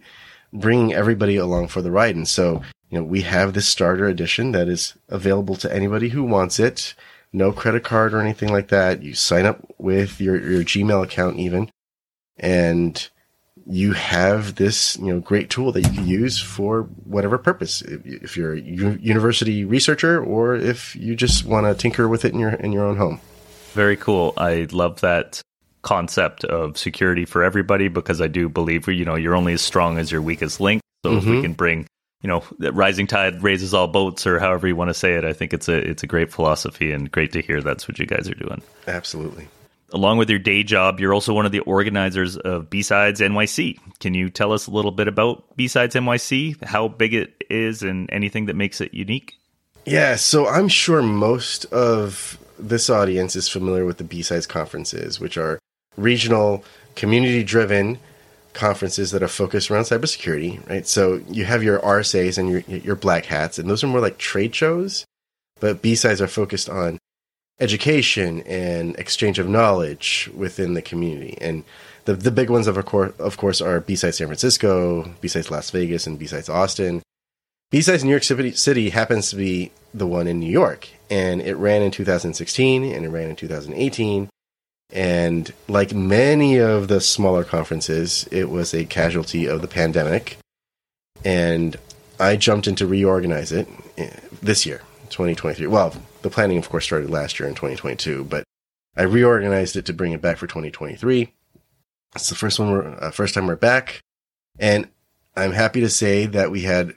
bringing 0.60 0.94
everybody 0.94 1.38
along 1.38 1.68
for 1.68 1.82
the 1.82 1.92
ride. 1.92 2.16
And 2.16 2.28
so, 2.28 2.62
you 2.90 3.00
know, 3.00 3.04
we 3.04 3.22
have 3.22 3.54
this 3.54 3.68
starter 3.68 4.08
edition 4.08 4.52
that 4.52 4.68
is 4.68 4.94
available 5.10 5.56
to 5.58 5.74
anybody 5.74 6.10
who 6.10 6.24
wants 6.24 6.60
it. 6.60 6.96
No 7.34 7.52
credit 7.52 7.84
card 7.84 8.14
or 8.14 8.22
anything 8.22 8.52
like 8.52 8.70
that. 8.70 9.04
You 9.04 9.14
sign 9.14 9.46
up 9.46 9.60
with 9.78 10.22
your, 10.22 10.38
your 10.38 10.64
Gmail 10.64 11.04
account 11.04 11.38
even 11.38 11.70
and 12.38 13.10
you 13.66 13.94
have 13.94 14.56
this 14.56 14.98
you 14.98 15.06
know 15.06 15.20
great 15.20 15.50
tool 15.50 15.72
that 15.72 15.82
you 15.82 15.92
can 15.92 16.08
use 16.08 16.40
for 16.40 16.84
whatever 17.06 17.38
purpose 17.38 17.82
if 17.82 18.38
you're 18.38 18.54
a 18.54 18.62
university 18.62 19.66
researcher 19.66 20.24
or 20.24 20.56
if 20.56 20.96
you 20.96 21.16
just 21.16 21.46
want 21.46 21.66
to 21.66 21.74
tinker 21.74 22.08
with 22.08 22.26
it 22.26 22.34
in 22.34 22.40
your 22.40 22.52
in 22.52 22.72
your 22.72 22.86
own 22.86 22.98
home 22.98 23.20
very 23.74 23.98
cool 23.98 24.34
i 24.38 24.68
love 24.72 25.02
that 25.02 25.42
concept 25.86 26.44
of 26.46 26.78
security 26.78 27.26
for 27.26 27.44
everybody 27.44 27.88
because 27.88 28.20
i 28.20 28.28
do 28.28 28.50
believe 28.50 28.88
you 28.88 29.06
know 29.06 29.16
you're 29.16 29.36
only 29.36 29.54
as 29.54 29.62
strong 29.62 30.00
as 30.00 30.12
your 30.12 30.22
weakest 30.22 30.60
link 30.60 30.82
so 31.06 31.12
mm-hmm. 31.12 31.20
if 31.20 31.26
we 31.26 31.32
mm-hmm. 31.34 31.42
can 31.44 31.54
bring 31.54 31.88
you 32.24 32.28
know 32.28 32.44
rising 32.72 33.06
tide 33.06 33.44
raises 33.44 33.72
all 33.72 33.88
boats 33.88 34.26
or 34.26 34.40
however 34.40 34.68
you 34.68 34.76
want 34.76 34.90
to 34.90 34.96
say 34.96 35.14
it 35.14 35.24
i 35.24 35.32
think 35.32 35.54
it's 35.54 35.70
a 35.70 35.78
it's 35.78 36.02
a 36.02 36.08
great 36.08 36.34
philosophy 36.34 36.92
and 36.92 37.12
great 37.12 37.32
to 37.32 37.42
hear 37.42 37.62
that's 37.62 37.88
what 37.88 38.00
you 38.00 38.08
guys 38.08 38.28
are 38.28 38.36
doing 38.36 38.62
absolutely 38.88 39.48
along 39.94 40.18
with 40.18 40.30
your 40.30 40.40
day 40.40 40.64
job, 40.64 41.00
you're 41.00 41.14
also 41.14 41.34
one 41.34 41.46
of 41.46 41.52
the 41.52 41.60
organizers 41.60 42.38
of 42.38 42.70
B-Sides 42.70 43.22
NYC. 43.22 43.78
Can 44.00 44.14
you 44.14 44.30
tell 44.30 44.52
us 44.52 44.68
a 44.68 44.72
little 44.72 44.92
bit 44.92 45.08
about 45.08 45.56
B-Sides 45.56 45.96
NYC, 45.96 46.62
how 46.64 46.88
big 46.88 47.14
it 47.14 47.44
is, 47.50 47.82
and 47.84 48.10
anything 48.12 48.48
that 48.48 48.56
makes 48.56 48.82
it 48.82 48.94
unique? 48.94 49.36
Yeah, 49.86 50.16
so 50.16 50.48
I'm 50.48 50.68
sure 50.68 51.02
most 51.02 51.66
of 51.66 52.38
this 52.58 52.90
audience 52.90 53.36
is 53.36 53.48
familiar 53.48 53.86
with 53.86 53.98
the 53.98 54.04
B-Sides 54.04 54.48
conferences, 54.48 55.20
which 55.20 55.38
are 55.38 55.60
regional, 55.98 56.64
community 56.96 57.44
driven 57.44 58.00
conferences 58.54 59.12
that 59.12 59.22
are 59.22 59.28
focused 59.28 59.70
around 59.70 59.84
cybersecurity, 59.84 60.68
right? 60.70 60.88
So 60.88 61.22
you 61.30 61.46
have 61.46 61.62
your 61.62 61.80
RSAs 61.80 62.38
and 62.38 62.50
your, 62.50 62.62
your 62.62 62.96
black 62.96 63.26
hats, 63.26 63.60
and 63.60 63.70
those 63.70 63.84
are 63.84 63.88
more 63.88 64.00
like 64.00 64.18
trade 64.18 64.56
shows, 64.56 65.06
but 65.60 65.82
B-Sides 65.82 66.22
are 66.22 66.28
focused 66.28 66.70
on 66.70 66.98
education 67.60 68.42
and 68.42 68.96
exchange 68.98 69.40
of 69.40 69.48
knowledge 69.48 70.30
within 70.36 70.74
the 70.74 70.82
community. 70.82 71.38
And 71.40 71.64
the 72.06 72.14
the 72.14 72.32
big 72.32 72.50
ones 72.50 72.68
of 72.68 72.84
course 72.86 73.14
of 73.20 73.38
course 73.38 73.62
are 73.62 73.80
B-Sides 73.80 74.18
San 74.18 74.28
Francisco, 74.28 75.12
B-Sides 75.22 75.52
Las 75.52 75.70
Vegas, 75.72 76.08
and 76.08 76.18
B-Sides 76.18 76.50
Austin. 76.50 77.02
B-Sides 77.72 78.04
New 78.04 78.12
York 78.12 78.24
City, 78.24 78.52
City 78.52 78.90
happens 78.90 79.30
to 79.30 79.36
be 79.36 79.72
the 79.94 80.08
one 80.08 80.28
in 80.28 80.40
New 80.40 80.52
York, 80.52 80.88
and 81.10 81.42
it 81.42 81.56
ran 81.56 81.82
in 81.82 81.92
2016 81.92 82.84
and 82.84 83.06
it 83.06 83.10
ran 83.10 83.30
in 83.30 83.36
2018. 83.36 84.30
And 84.92 85.52
like 85.68 85.94
many 85.94 86.58
of 86.58 86.88
the 86.88 87.02
smaller 87.02 87.44
conferences, 87.44 88.28
it 88.32 88.50
was 88.50 88.74
a 88.74 88.86
casualty 88.86 89.48
of 89.48 89.62
the 89.62 89.68
pandemic. 89.68 90.38
And 91.24 91.76
I 92.20 92.36
jumped 92.36 92.68
in 92.68 92.76
to 92.76 92.88
reorganize 92.88 93.52
it 93.52 93.68
eh, 93.98 94.12
this 94.42 94.66
year, 94.66 94.80
2023. 95.10 95.68
Well, 95.68 95.94
the 96.22 96.30
planning, 96.30 96.58
of 96.58 96.70
course, 96.70 96.86
started 96.86 97.10
last 97.10 97.40
year 97.40 97.50
in 97.50 97.56
2022, 97.56 98.24
but 98.26 98.44
I 98.96 99.04
reorganized 99.04 99.76
it 99.76 99.86
to 99.86 99.94
bring 99.94 100.14
it 100.14 100.22
back 100.22 100.38
for 100.38 100.48
2023. 100.48 101.34
It's 102.16 102.30
the 102.30 102.36
first 102.36 102.60
one, 102.60 102.72
we're, 102.72 102.98
uh, 103.00 103.12
first 103.12 103.34
time 103.34 103.48
we're 103.48 103.56
back, 103.58 104.02
and 104.58 104.88
I'm 105.36 105.52
happy 105.52 105.82
to 105.82 105.90
say 105.90 106.26
that 106.28 106.50
we 106.50 106.62
had 106.62 106.96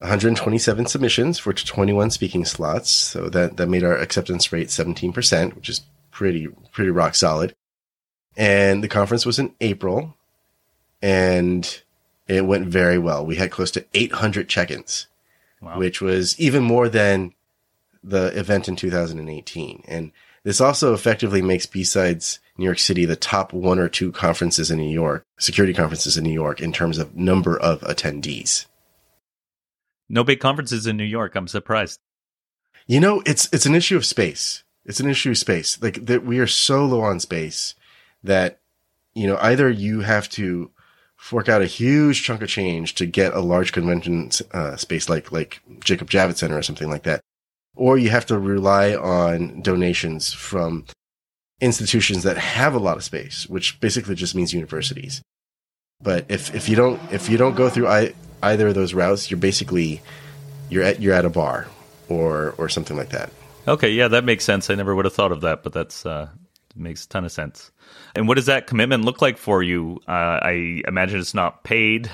127 0.00 0.86
submissions 0.86 1.38
for 1.38 1.52
21 1.52 2.10
speaking 2.10 2.44
slots, 2.44 2.90
so 2.90 3.28
that 3.28 3.56
that 3.58 3.68
made 3.68 3.84
our 3.84 3.96
acceptance 3.96 4.52
rate 4.52 4.68
17%, 4.68 5.54
which 5.54 5.68
is 5.68 5.82
pretty 6.16 6.48
pretty 6.72 6.90
rock 6.90 7.14
solid. 7.14 7.54
And 8.38 8.82
the 8.82 8.88
conference 8.88 9.26
was 9.26 9.38
in 9.38 9.54
April, 9.60 10.14
and 11.02 11.82
it 12.26 12.46
went 12.46 12.68
very 12.68 12.98
well. 12.98 13.24
We 13.24 13.36
had 13.36 13.50
close 13.50 13.70
to 13.72 13.84
800 13.94 14.48
check-ins, 14.48 15.08
wow. 15.60 15.78
which 15.78 16.00
was 16.00 16.38
even 16.40 16.62
more 16.62 16.88
than 16.88 17.34
the 18.02 18.26
event 18.38 18.68
in 18.68 18.76
2018. 18.76 19.84
And 19.88 20.12
this 20.42 20.60
also 20.60 20.94
effectively 20.94 21.42
makes 21.42 21.66
B-Sides 21.66 22.40
New 22.56 22.64
York 22.64 22.78
City 22.78 23.04
the 23.04 23.16
top 23.16 23.52
one 23.52 23.78
or 23.78 23.88
two 23.88 24.12
conferences 24.12 24.70
in 24.70 24.78
New 24.78 24.92
York, 24.92 25.24
security 25.38 25.74
conferences 25.74 26.16
in 26.16 26.24
New 26.24 26.32
York 26.32 26.60
in 26.60 26.72
terms 26.72 26.98
of 26.98 27.16
number 27.16 27.58
of 27.58 27.80
attendees. 27.82 28.66
No 30.08 30.24
big 30.24 30.40
conferences 30.40 30.86
in 30.86 30.96
New 30.96 31.04
York. 31.04 31.34
I'm 31.34 31.48
surprised. 31.48 32.00
You 32.86 33.00
know, 33.00 33.22
it's 33.26 33.48
it's 33.52 33.66
an 33.66 33.74
issue 33.74 33.96
of 33.96 34.06
space. 34.06 34.62
It's 34.86 35.00
an 35.00 35.08
issue 35.08 35.30
of 35.30 35.38
space. 35.38 35.80
Like 35.82 36.06
that 36.06 36.24
we 36.24 36.38
are 36.38 36.46
so 36.46 36.84
low 36.86 37.02
on 37.02 37.20
space 37.20 37.74
that 38.22 38.60
you 39.14 39.26
know 39.26 39.38
either 39.40 39.68
you 39.68 40.00
have 40.00 40.28
to 40.30 40.70
fork 41.16 41.48
out 41.48 41.62
a 41.62 41.66
huge 41.66 42.22
chunk 42.22 42.42
of 42.42 42.48
change 42.48 42.94
to 42.94 43.06
get 43.06 43.34
a 43.34 43.40
large 43.40 43.72
convention 43.72 44.30
uh, 44.52 44.76
space 44.76 45.08
like 45.08 45.32
like 45.32 45.60
Jacob 45.80 46.08
Javits 46.08 46.38
Center 46.38 46.56
or 46.56 46.62
something 46.62 46.88
like 46.88 47.02
that, 47.02 47.20
or 47.74 47.98
you 47.98 48.10
have 48.10 48.26
to 48.26 48.38
rely 48.38 48.94
on 48.94 49.60
donations 49.60 50.32
from 50.32 50.84
institutions 51.60 52.22
that 52.22 52.36
have 52.36 52.74
a 52.74 52.78
lot 52.78 52.96
of 52.96 53.04
space, 53.04 53.46
which 53.48 53.80
basically 53.80 54.14
just 54.14 54.34
means 54.34 54.52
universities. 54.52 55.22
But 56.02 56.26
if, 56.28 56.54
if 56.54 56.68
you 56.68 56.76
don't 56.76 57.00
if 57.12 57.28
you 57.28 57.38
don't 57.38 57.56
go 57.56 57.70
through 57.70 57.88
I, 57.88 58.14
either 58.42 58.68
of 58.68 58.74
those 58.74 58.94
routes, 58.94 59.30
you're 59.30 59.38
basically 59.38 60.02
you're 60.68 60.82
at 60.82 61.00
you're 61.00 61.14
at 61.14 61.24
a 61.24 61.30
bar 61.30 61.68
or 62.08 62.54
or 62.58 62.68
something 62.68 62.96
like 62.96 63.10
that. 63.10 63.30
Okay, 63.68 63.90
yeah, 63.90 64.08
that 64.08 64.24
makes 64.24 64.44
sense. 64.44 64.70
I 64.70 64.74
never 64.74 64.94
would 64.94 65.04
have 65.04 65.14
thought 65.14 65.32
of 65.32 65.40
that, 65.40 65.62
but 65.62 65.72
that's 65.72 66.06
uh, 66.06 66.28
makes 66.76 67.04
a 67.04 67.08
ton 67.08 67.24
of 67.24 67.32
sense. 67.32 67.70
And 68.14 68.28
what 68.28 68.34
does 68.34 68.46
that 68.46 68.66
commitment 68.66 69.04
look 69.04 69.20
like 69.20 69.38
for 69.38 69.62
you? 69.62 70.00
Uh, 70.06 70.38
I 70.42 70.82
imagine 70.86 71.18
it's 71.18 71.34
not 71.34 71.64
paid. 71.64 72.10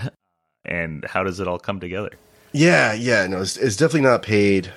And 0.64 1.04
how 1.04 1.24
does 1.24 1.40
it 1.40 1.48
all 1.48 1.58
come 1.58 1.80
together? 1.80 2.10
Yeah, 2.52 2.92
yeah, 2.92 3.26
no, 3.26 3.40
it's, 3.40 3.56
it's 3.56 3.76
definitely 3.76 4.02
not 4.02 4.22
paid. 4.22 4.72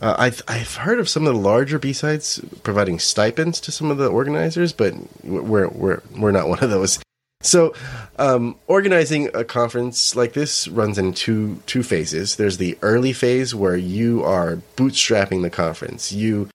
Uh, 0.00 0.16
I've 0.18 0.42
I've 0.48 0.74
heard 0.74 0.98
of 0.98 1.08
some 1.08 1.26
of 1.26 1.34
the 1.34 1.38
larger 1.38 1.78
B 1.78 1.92
sides 1.92 2.40
providing 2.64 2.98
stipends 2.98 3.60
to 3.60 3.70
some 3.70 3.90
of 3.90 3.98
the 3.98 4.08
organizers, 4.08 4.72
but 4.72 4.94
we're 5.22 5.68
we're 5.68 6.02
we're 6.16 6.32
not 6.32 6.48
one 6.48 6.58
of 6.58 6.70
those. 6.70 6.98
So, 7.42 7.74
um, 8.18 8.56
organizing 8.66 9.28
a 9.34 9.44
conference 9.44 10.16
like 10.16 10.32
this 10.32 10.68
runs 10.68 10.96
in 10.98 11.12
two 11.12 11.62
two 11.66 11.82
phases. 11.82 12.36
There's 12.36 12.58
the 12.58 12.78
early 12.82 13.12
phase 13.12 13.54
where 13.54 13.76
you 13.76 14.22
are 14.24 14.58
bootstrapping 14.76 15.42
the 15.42 15.50
conference. 15.50 16.12
You, 16.12 16.48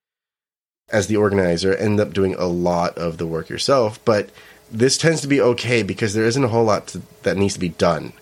as 0.89 1.07
the 1.07 1.17
organizer, 1.17 1.75
end 1.75 1.99
up 1.99 2.13
doing 2.13 2.35
a 2.35 2.45
lot 2.45 2.97
of 2.97 3.17
the 3.17 3.27
work 3.27 3.49
yourself. 3.49 4.03
But 4.05 4.29
this 4.71 4.97
tends 4.97 5.21
to 5.21 5.27
be 5.27 5.41
okay 5.41 5.83
because 5.83 6.13
there 6.13 6.25
isn't 6.25 6.43
a 6.43 6.49
whole 6.49 6.65
lot 6.65 6.87
to, 6.87 7.01
that 7.23 7.37
needs 7.37 7.53
to 7.53 7.59
be 7.59 7.69
done 7.69 8.13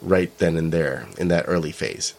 right 0.00 0.36
then 0.38 0.56
and 0.56 0.72
there 0.72 1.06
in 1.18 1.28
that 1.28 1.44
early 1.46 1.70
phase 1.70 2.14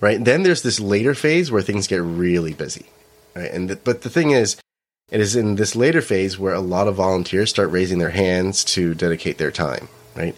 right? 0.00 0.22
Then 0.22 0.42
there's 0.42 0.62
this 0.62 0.80
later 0.80 1.14
phase 1.14 1.50
where 1.50 1.62
things 1.62 1.86
get 1.86 2.02
really 2.02 2.52
busy, 2.52 2.86
right? 3.34 3.50
And 3.50 3.78
but 3.84 4.02
the 4.02 4.10
thing 4.10 4.30
is, 4.30 4.56
it 5.10 5.20
is 5.20 5.36
in 5.36 5.54
this 5.56 5.76
later 5.76 6.00
phase 6.00 6.38
where 6.38 6.54
a 6.54 6.60
lot 6.60 6.88
of 6.88 6.96
volunteers 6.96 7.50
start 7.50 7.70
raising 7.70 7.98
their 7.98 8.10
hands 8.10 8.64
to 8.64 8.94
dedicate 8.94 9.38
their 9.38 9.50
time, 9.50 9.88
right? 10.14 10.34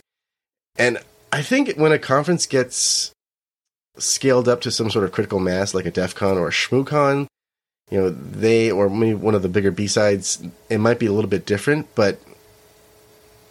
And 0.76 0.98
I 1.32 1.42
think 1.42 1.76
when 1.76 1.92
a 1.92 1.98
conference 1.98 2.46
gets 2.46 3.12
scaled 3.96 4.48
up 4.48 4.60
to 4.62 4.70
some 4.70 4.90
sort 4.90 5.04
of 5.04 5.12
critical 5.12 5.40
mass, 5.40 5.74
like 5.74 5.86
a 5.86 5.90
DEF 5.90 6.14
CON 6.14 6.38
or 6.38 6.48
a 6.48 6.52
ShmooCon, 6.52 7.26
you 7.90 7.98
know, 7.98 8.10
they 8.10 8.70
or 8.70 8.90
maybe 8.90 9.14
one 9.14 9.34
of 9.34 9.42
the 9.42 9.48
bigger 9.48 9.70
B 9.70 9.86
sides, 9.86 10.42
it 10.68 10.78
might 10.78 10.98
be 10.98 11.06
a 11.06 11.12
little 11.12 11.30
bit 11.30 11.46
different. 11.46 11.94
But 11.94 12.20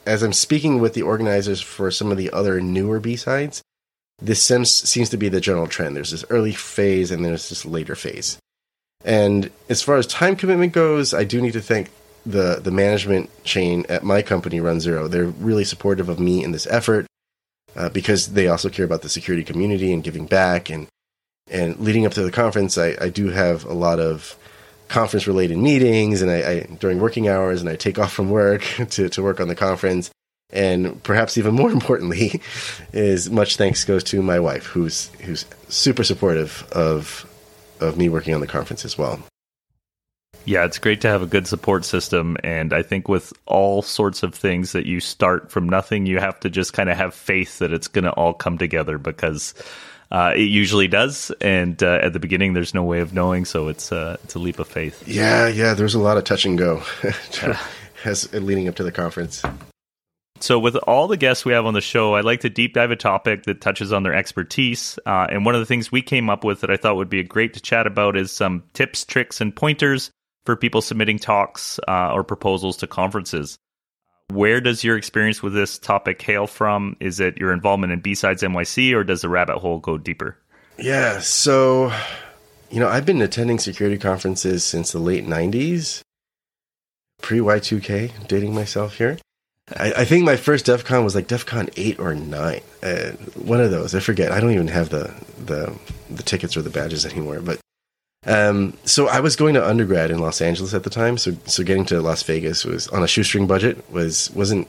as 0.05 0.23
I'm 0.23 0.33
speaking 0.33 0.79
with 0.79 0.93
the 0.93 1.01
organizers 1.01 1.59
for 1.59 1.91
some 1.91 2.11
of 2.11 2.17
the 2.17 2.31
other 2.31 2.61
newer 2.61 2.99
B 2.99 3.15
sides, 3.15 3.61
this 4.19 4.41
seems, 4.41 4.71
seems 4.71 5.09
to 5.09 5.17
be 5.17 5.29
the 5.29 5.41
general 5.41 5.67
trend. 5.67 5.95
There's 5.95 6.11
this 6.11 6.25
early 6.29 6.53
phase 6.53 7.11
and 7.11 7.25
there's 7.25 7.49
this 7.49 7.65
later 7.65 7.95
phase. 7.95 8.37
And 9.07 9.49
as 9.69 9.81
far 9.81 9.95
as 9.95 10.05
time 10.05 10.35
commitment 10.35 10.73
goes, 10.73 11.13
I 11.13 11.23
do 11.23 11.41
need 11.41 11.53
to 11.53 11.61
thank 11.61 11.89
the 12.25 12.59
the 12.61 12.71
management 12.71 13.29
chain 13.45 13.85
at 13.87 14.03
my 14.03 14.21
company, 14.21 14.59
runZero. 14.59 15.09
They're 15.09 15.25
really 15.25 15.63
supportive 15.63 16.09
of 16.09 16.19
me 16.19 16.43
in 16.43 16.51
this 16.51 16.67
effort 16.67 17.07
uh, 17.77 17.87
because 17.87 18.33
they 18.33 18.49
also 18.49 18.69
care 18.69 18.83
about 18.83 19.03
the 19.03 19.09
security 19.09 19.45
community 19.45 19.93
and 19.93 20.03
giving 20.03 20.25
back. 20.25 20.69
And 20.69 20.87
and 21.49 21.79
leading 21.79 22.05
up 22.05 22.11
to 22.13 22.21
the 22.21 22.31
conference, 22.31 22.77
I, 22.77 22.97
I 22.99 23.07
do 23.07 23.29
have 23.29 23.63
a 23.63 23.73
lot 23.73 24.01
of 24.01 24.35
conference 24.89 25.25
related 25.25 25.57
meetings, 25.57 26.21
and 26.21 26.29
I, 26.29 26.35
I 26.35 26.59
during 26.77 26.99
working 26.99 27.29
hours, 27.29 27.61
and 27.61 27.69
I 27.69 27.77
take 27.77 27.97
off 28.03 28.11
from 28.11 28.29
work 28.29 28.63
to 28.89 29.07
to 29.07 29.23
work 29.23 29.39
on 29.39 29.47
the 29.47 29.55
conference 29.55 30.11
and 30.49 31.01
perhaps 31.03 31.37
even 31.37 31.53
more 31.53 31.71
importantly, 31.79 32.41
is 32.93 33.29
much 33.29 33.55
thanks 33.55 33.85
goes 33.85 34.03
to 34.05 34.21
my 34.21 34.39
wife, 34.39 34.65
who's 34.65 35.07
who's 35.21 35.45
super 35.69 36.03
supportive 36.03 36.67
of 36.71 37.25
of 37.79 37.97
me 37.97 38.09
working 38.09 38.33
on 38.33 38.41
the 38.41 38.47
conference 38.47 38.85
as 38.85 38.97
well. 38.97 39.19
Yeah, 40.45 40.63
it's 40.63 40.79
great 40.79 41.01
to 41.01 41.09
have 41.09 41.21
a 41.21 41.25
good 41.25 41.45
support 41.45 41.83
system. 41.83 42.37
And 42.41 42.71
I 42.71 42.81
think 42.81 43.09
with 43.09 43.33
all 43.45 43.81
sorts 43.81 44.23
of 44.23 44.33
things 44.33 44.71
that 44.71 44.85
you 44.85 45.01
start 45.01 45.51
from 45.51 45.67
nothing, 45.67 46.05
you 46.05 46.19
have 46.19 46.39
to 46.39 46.49
just 46.49 46.71
kind 46.71 46.89
of 46.89 46.95
have 46.95 47.13
faith 47.13 47.59
that 47.59 47.73
it's 47.73 47.89
going 47.89 48.05
to 48.05 48.11
all 48.11 48.33
come 48.33 48.57
together 48.57 48.97
because 48.97 49.53
uh, 50.09 50.31
it 50.35 50.43
usually 50.43 50.87
does. 50.87 51.31
And 51.41 51.83
uh, 51.83 51.99
at 52.01 52.13
the 52.13 52.19
beginning, 52.19 52.53
there's 52.53 52.73
no 52.73 52.83
way 52.83 53.01
of 53.01 53.13
knowing. 53.13 53.43
So 53.43 53.67
it's, 53.67 53.91
uh, 53.91 54.15
it's 54.23 54.35
a 54.35 54.39
leap 54.39 54.59
of 54.59 54.69
faith. 54.69 55.05
Yeah, 55.05 55.49
yeah, 55.49 55.73
there's 55.73 55.95
a 55.95 55.99
lot 55.99 56.15
of 56.15 56.23
touch 56.23 56.45
and 56.45 56.57
go 56.57 56.81
as 58.05 58.31
leading 58.33 58.69
up 58.69 58.75
to 58.75 58.83
the 58.83 58.91
conference. 58.91 59.43
So, 60.39 60.59
with 60.59 60.75
all 60.75 61.07
the 61.07 61.17
guests 61.17 61.45
we 61.45 61.53
have 61.53 61.65
on 61.65 61.73
the 61.73 61.81
show, 61.81 62.15
I'd 62.15 62.25
like 62.25 62.41
to 62.41 62.49
deep 62.49 62.73
dive 62.73 62.91
a 62.91 62.95
topic 62.95 63.43
that 63.43 63.61
touches 63.61 63.91
on 63.91 64.03
their 64.03 64.13
expertise. 64.13 64.99
Uh, 65.05 65.27
and 65.29 65.45
one 65.45 65.55
of 65.55 65.59
the 65.59 65.65
things 65.65 65.91
we 65.91 66.01
came 66.01 66.29
up 66.29 66.43
with 66.43 66.61
that 66.61 66.69
I 66.69 66.77
thought 66.77 66.95
would 66.95 67.09
be 67.09 67.23
great 67.23 67.53
to 67.53 67.61
chat 67.61 67.87
about 67.87 68.17
is 68.17 68.31
some 68.31 68.63
tips, 68.73 69.05
tricks, 69.05 69.41
and 69.41 69.55
pointers 69.55 70.11
for 70.45 70.55
people 70.55 70.81
submitting 70.81 71.19
talks 71.19 71.79
uh, 71.87 72.13
or 72.13 72.23
proposals 72.23 72.77
to 72.77 72.87
conferences. 72.87 73.57
Where 74.29 74.59
does 74.59 74.83
your 74.83 74.97
experience 74.97 75.41
with 75.41 75.53
this 75.53 75.79
topic 75.79 76.21
hail 76.21 76.47
from? 76.47 76.97
Is 76.99 77.19
it 77.19 77.37
your 77.37 77.53
involvement 77.53 77.93
in 77.93 78.01
B-Sides 78.01 78.43
NYC, 78.43 78.93
or 78.93 79.03
does 79.03 79.21
the 79.21 79.29
rabbit 79.29 79.57
hole 79.57 79.79
go 79.79 79.97
deeper? 79.97 80.37
Yeah, 80.77 81.19
so, 81.19 81.91
you 82.69 82.79
know, 82.79 82.87
I've 82.87 83.05
been 83.05 83.21
attending 83.21 83.57
security 83.57 83.97
conferences 83.97 84.63
since 84.63 84.91
the 84.91 84.99
late 84.99 85.25
90s, 85.25 86.01
pre 87.21 87.39
Y2K, 87.39 88.27
dating 88.27 88.53
myself 88.53 88.97
here. 88.97 89.17
I, 89.75 89.93
I, 89.97 90.05
think 90.05 90.23
my 90.23 90.37
first 90.37 90.65
DEF 90.65 90.85
CON 90.85 91.03
was 91.03 91.13
like 91.13 91.27
DEF 91.27 91.45
CON 91.45 91.69
eight 91.75 91.99
or 91.99 92.15
nine. 92.15 92.61
Uh, 92.81 93.11
one 93.35 93.59
of 93.59 93.71
those. 93.71 93.93
I 93.93 93.99
forget. 93.99 94.31
I 94.31 94.39
don't 94.39 94.53
even 94.53 94.69
have 94.69 94.89
the 94.89 95.13
the 95.43 95.77
the 96.09 96.23
tickets 96.23 96.55
or 96.55 96.61
the 96.61 96.69
badges 96.69 97.05
anymore. 97.05 97.41
But 97.41 97.59
um, 98.25 98.77
so 98.85 99.07
I 99.07 99.19
was 99.19 99.35
going 99.35 99.55
to 99.55 99.67
undergrad 99.67 100.09
in 100.09 100.19
Los 100.19 100.41
Angeles 100.41 100.73
at 100.73 100.83
the 100.83 100.89
time. 100.89 101.17
So 101.17 101.35
so 101.45 101.63
getting 101.63 101.85
to 101.85 102.01
Las 102.01 102.23
Vegas 102.23 102.63
was 102.63 102.87
on 102.87 103.03
a 103.03 103.07
shoestring 103.07 103.45
budget 103.45 103.91
was 103.91 104.31
wasn't 104.31 104.67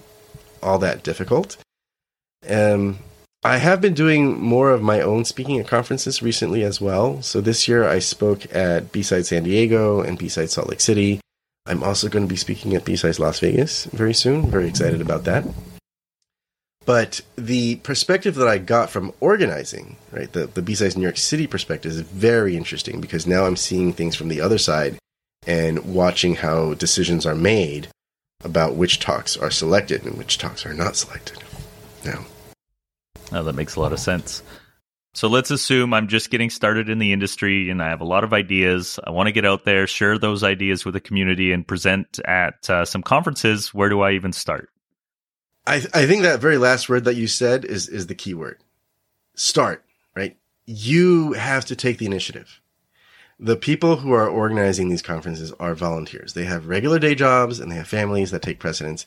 all 0.63 0.79
that 0.81 1.05
difficult. 1.05 1.57
Um, 2.49 2.99
I 3.45 3.59
have 3.59 3.81
been 3.81 3.95
doing 3.95 4.41
more 4.41 4.71
of 4.71 4.83
my 4.83 5.01
own 5.01 5.25
speaking 5.25 5.61
at 5.61 5.69
conferences 5.69 6.23
recently 6.23 6.65
as 6.65 6.81
well. 6.81 7.23
So 7.23 7.41
this 7.41 7.69
year 7.69 7.85
I 7.85 8.01
spoke 8.01 8.53
at 8.55 8.91
B-Side 8.91 9.27
San 9.27 9.45
Diego 9.45 10.01
and 10.01 10.19
B-Side 10.19 10.51
Salt 10.51 10.69
Lake 10.69 10.81
City. 10.81 11.21
I'm 11.69 11.83
also 11.83 12.09
going 12.09 12.25
to 12.25 12.29
be 12.29 12.37
speaking 12.37 12.75
at 12.75 12.85
B-Sides 12.85 13.21
Las 13.21 13.41
Vegas 13.41 13.85
very 13.87 14.15
soon. 14.15 14.51
Very 14.51 14.69
excited 14.69 15.03
about 15.03 15.25
that. 15.25 15.45
But 16.87 17.21
the 17.37 17.77
perspective 17.77 18.35
that 18.37 18.49
I 18.49 18.57
got 18.57 18.89
from 18.89 19.13
organizing, 19.21 19.97
right, 20.11 20.33
the, 20.33 20.47
the 20.47 20.63
B-Sides 20.63 20.97
New 20.97 21.03
York 21.03 21.19
City 21.19 21.47
perspective 21.47 21.93
is 21.93 22.01
very 22.01 22.57
interesting 22.57 23.03
because 23.03 23.27
now 23.27 23.45
I'm 23.45 23.57
seeing 23.57 23.93
things 23.93 24.17
from 24.17 24.29
the 24.29 24.41
other 24.41 24.57
side 24.57 24.97
and 25.47 25.95
watching 25.95 26.37
how 26.37 26.73
decisions 26.73 27.27
are 27.27 27.35
made 27.35 27.89
about 28.43 28.75
which 28.75 29.01
talks 29.01 29.37
are 29.37 29.51
selected 29.51 30.07
and 30.07 30.17
which 30.17 30.39
talks 30.39 30.65
are 30.65 30.73
not 30.73 30.97
selected. 30.97 31.43
Now, 32.07 32.25
oh, 33.33 33.43
that 33.43 33.55
makes 33.55 33.77
a 33.77 33.81
lot 33.81 33.93
of 33.93 34.01
sense. 34.01 34.43
So 35.15 35.29
let's 35.29 35.51
assume 35.51 35.95
I'm 35.95 36.09
just 36.09 36.31
getting 36.31 36.51
started 36.51 36.89
in 36.89 36.99
the 36.99 37.13
industry 37.13 37.71
and 37.71 37.83
I 37.83 37.89
have 37.89 38.01
a 38.01 38.07
lot 38.07 38.25
of 38.25 38.33
ideas. 38.33 39.01
I 39.05 39.11
want 39.11 39.27
to 39.27 39.33
get 39.33 39.47
out 39.47 39.65
there, 39.65 39.87
share 39.87 40.19
those 40.19 40.45
ideas 40.45 40.85
with 40.85 40.95
the 40.95 41.01
community, 41.01 41.53
and 41.53 41.67
present 41.67 42.21
at 42.25 42.69
uh, 42.71 42.85
some 42.85 43.03
conferences. 43.03 43.75
Where 43.75 43.89
do 43.89 44.01
I 44.03 44.13
even 44.13 44.33
start? 44.33 44.71
I, 45.67 45.77
I 45.93 46.07
think 46.07 46.23
that 46.23 46.41
very 46.41 46.57
last 46.57 46.89
word 46.89 47.05
that 47.05 47.17
you 47.17 47.27
said 47.27 47.65
is 47.65 47.89
is 47.89 48.07
the 48.07 48.15
key 48.15 48.35
word. 48.35 48.63
Start, 49.35 49.85
right? 50.15 50.37
You 50.67 51.33
have 51.33 51.65
to 51.67 51.77
take 51.77 51.99
the 51.99 52.07
initiative. 52.07 52.61
The 53.41 53.57
people 53.57 53.97
who 53.97 54.13
are 54.13 54.29
organizing 54.29 54.89
these 54.89 55.03
conferences 55.03 55.53
are 55.61 55.75
volunteers. 55.75 56.33
They 56.33 56.45
have 56.45 56.67
regular 56.67 56.99
day 56.99 57.15
jobs 57.15 57.61
and 57.61 57.71
they 57.71 57.77
have 57.77 57.87
families 57.87 58.31
that 58.31 58.43
take 58.43 58.59
precedence. 58.59 59.07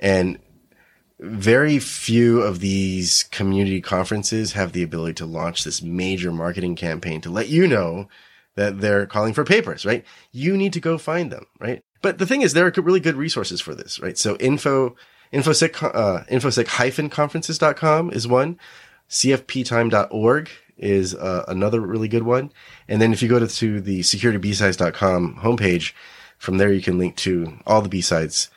And 0.00 0.38
very 1.20 1.78
few 1.78 2.40
of 2.42 2.60
these 2.60 3.24
community 3.24 3.80
conferences 3.80 4.52
have 4.52 4.72
the 4.72 4.82
ability 4.82 5.14
to 5.14 5.26
launch 5.26 5.64
this 5.64 5.82
major 5.82 6.30
marketing 6.30 6.76
campaign 6.76 7.20
to 7.20 7.30
let 7.30 7.48
you 7.48 7.66
know 7.66 8.08
that 8.54 8.80
they're 8.80 9.06
calling 9.06 9.34
for 9.34 9.44
papers, 9.44 9.84
right? 9.84 10.04
You 10.32 10.56
need 10.56 10.72
to 10.74 10.80
go 10.80 10.98
find 10.98 11.30
them, 11.30 11.46
right? 11.60 11.82
But 12.02 12.18
the 12.18 12.26
thing 12.26 12.42
is, 12.42 12.52
there 12.52 12.66
are 12.66 12.82
really 12.82 13.00
good 13.00 13.16
resources 13.16 13.60
for 13.60 13.74
this, 13.74 14.00
right? 14.00 14.16
So 14.16 14.36
info, 14.36 14.96
infosec, 15.32 15.82
uh, 15.82 16.24
infosec-conferences.com 16.24 18.10
is 18.12 18.28
one. 18.28 18.58
cfptime.org 19.08 20.50
is 20.76 21.14
uh, 21.14 21.44
another 21.48 21.80
really 21.80 22.08
good 22.08 22.22
one. 22.22 22.52
And 22.86 23.02
then 23.02 23.12
if 23.12 23.22
you 23.22 23.28
go 23.28 23.40
to, 23.40 23.48
to 23.48 23.80
the 23.80 24.00
securitybsides.com 24.00 25.40
homepage, 25.42 25.92
from 26.38 26.58
there 26.58 26.72
you 26.72 26.82
can 26.82 26.98
link 26.98 27.16
to 27.16 27.58
all 27.66 27.82
the 27.82 27.88
B-sides 27.88 28.50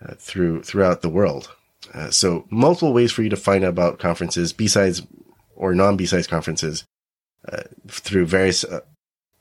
uh, 0.00 0.14
through, 0.18 0.62
throughout 0.62 1.02
the 1.02 1.10
world. 1.10 1.55
Uh, 1.92 2.10
so 2.10 2.46
multiple 2.50 2.92
ways 2.92 3.12
for 3.12 3.22
you 3.22 3.28
to 3.30 3.36
find 3.36 3.64
out 3.64 3.70
about 3.70 3.98
conferences, 3.98 4.52
B-sides 4.52 5.02
or 5.54 5.74
non-B-sides 5.74 6.26
conferences 6.26 6.84
uh, 7.50 7.62
through 7.88 8.26
various 8.26 8.64
uh, 8.64 8.80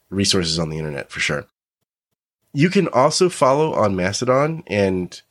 resources 0.10 0.60
on 0.60 0.70
the 0.70 0.78
internet 0.78 1.12
for 1.12 1.20
sure. 1.20 1.46
You 2.54 2.70
can 2.70 2.88
also 2.88 3.30
follow 3.30 3.74
on 3.74 3.96
Mastodon 3.96 4.64
and 4.68 5.22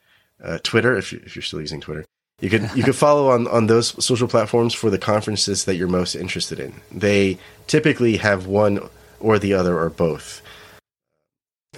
uh, 0.42 0.58
Twitter 0.62 0.96
if, 0.96 1.12
you, 1.12 1.22
if 1.24 1.34
you're 1.34 1.42
still 1.42 1.60
using 1.60 1.80
Twitter. 1.80 2.04
You 2.40 2.50
could 2.50 2.68
you 2.74 2.82
could 2.82 2.96
follow 3.06 3.30
on 3.30 3.46
on 3.46 3.68
those 3.68 4.04
social 4.04 4.28
platforms 4.28 4.74
for 4.74 4.90
the 4.90 4.98
conferences 4.98 5.64
that 5.64 5.76
you're 5.76 5.88
most 5.88 6.14
interested 6.14 6.60
in. 6.60 6.74
They 6.90 7.38
typically 7.66 8.18
have 8.18 8.46
one 8.46 8.90
or 9.20 9.38
the 9.38 9.54
other 9.54 9.78
or 9.78 9.88
both 9.88 10.42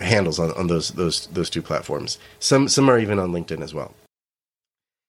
handles 0.00 0.38
on, 0.38 0.52
on 0.52 0.66
those 0.66 0.90
those 0.90 1.26
those 1.28 1.50
two 1.50 1.62
platforms. 1.62 2.18
Some 2.40 2.68
some 2.68 2.88
are 2.88 2.98
even 2.98 3.18
on 3.18 3.32
LinkedIn 3.32 3.62
as 3.62 3.74
well. 3.74 3.94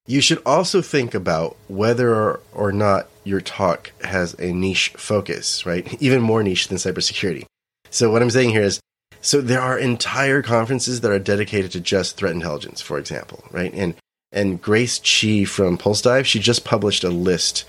You 0.07 0.21
should 0.21 0.41
also 0.45 0.81
think 0.81 1.13
about 1.13 1.57
whether 1.67 2.39
or 2.53 2.71
not 2.71 3.09
your 3.25 3.41
talk 3.41 3.91
has 4.01 4.33
a 4.39 4.53
niche 4.53 4.93
focus, 4.97 5.65
right? 5.65 5.85
Even 6.01 6.21
more 6.21 6.41
niche 6.41 6.69
than 6.69 6.77
cybersecurity. 6.77 7.45
So 7.89 8.09
what 8.09 8.21
I'm 8.21 8.29
saying 8.29 8.51
here 8.51 8.63
is 8.63 8.79
So 9.21 9.41
there 9.41 9.61
are 9.61 9.77
entire 9.77 10.41
conferences 10.41 11.01
that 11.01 11.11
are 11.11 11.19
dedicated 11.19 11.71
to 11.71 11.81
just 11.81 12.15
threat 12.15 12.33
intelligence, 12.33 12.81
for 12.81 12.97
example, 12.97 13.43
right? 13.51 13.73
And 13.73 13.95
and 14.31 14.61
Grace 14.61 14.99
Chi 14.99 15.45
from 15.45 15.77
Pulsedive, 15.77 16.25
she 16.25 16.39
just 16.39 16.63
published 16.63 17.03
a 17.03 17.09
list 17.09 17.65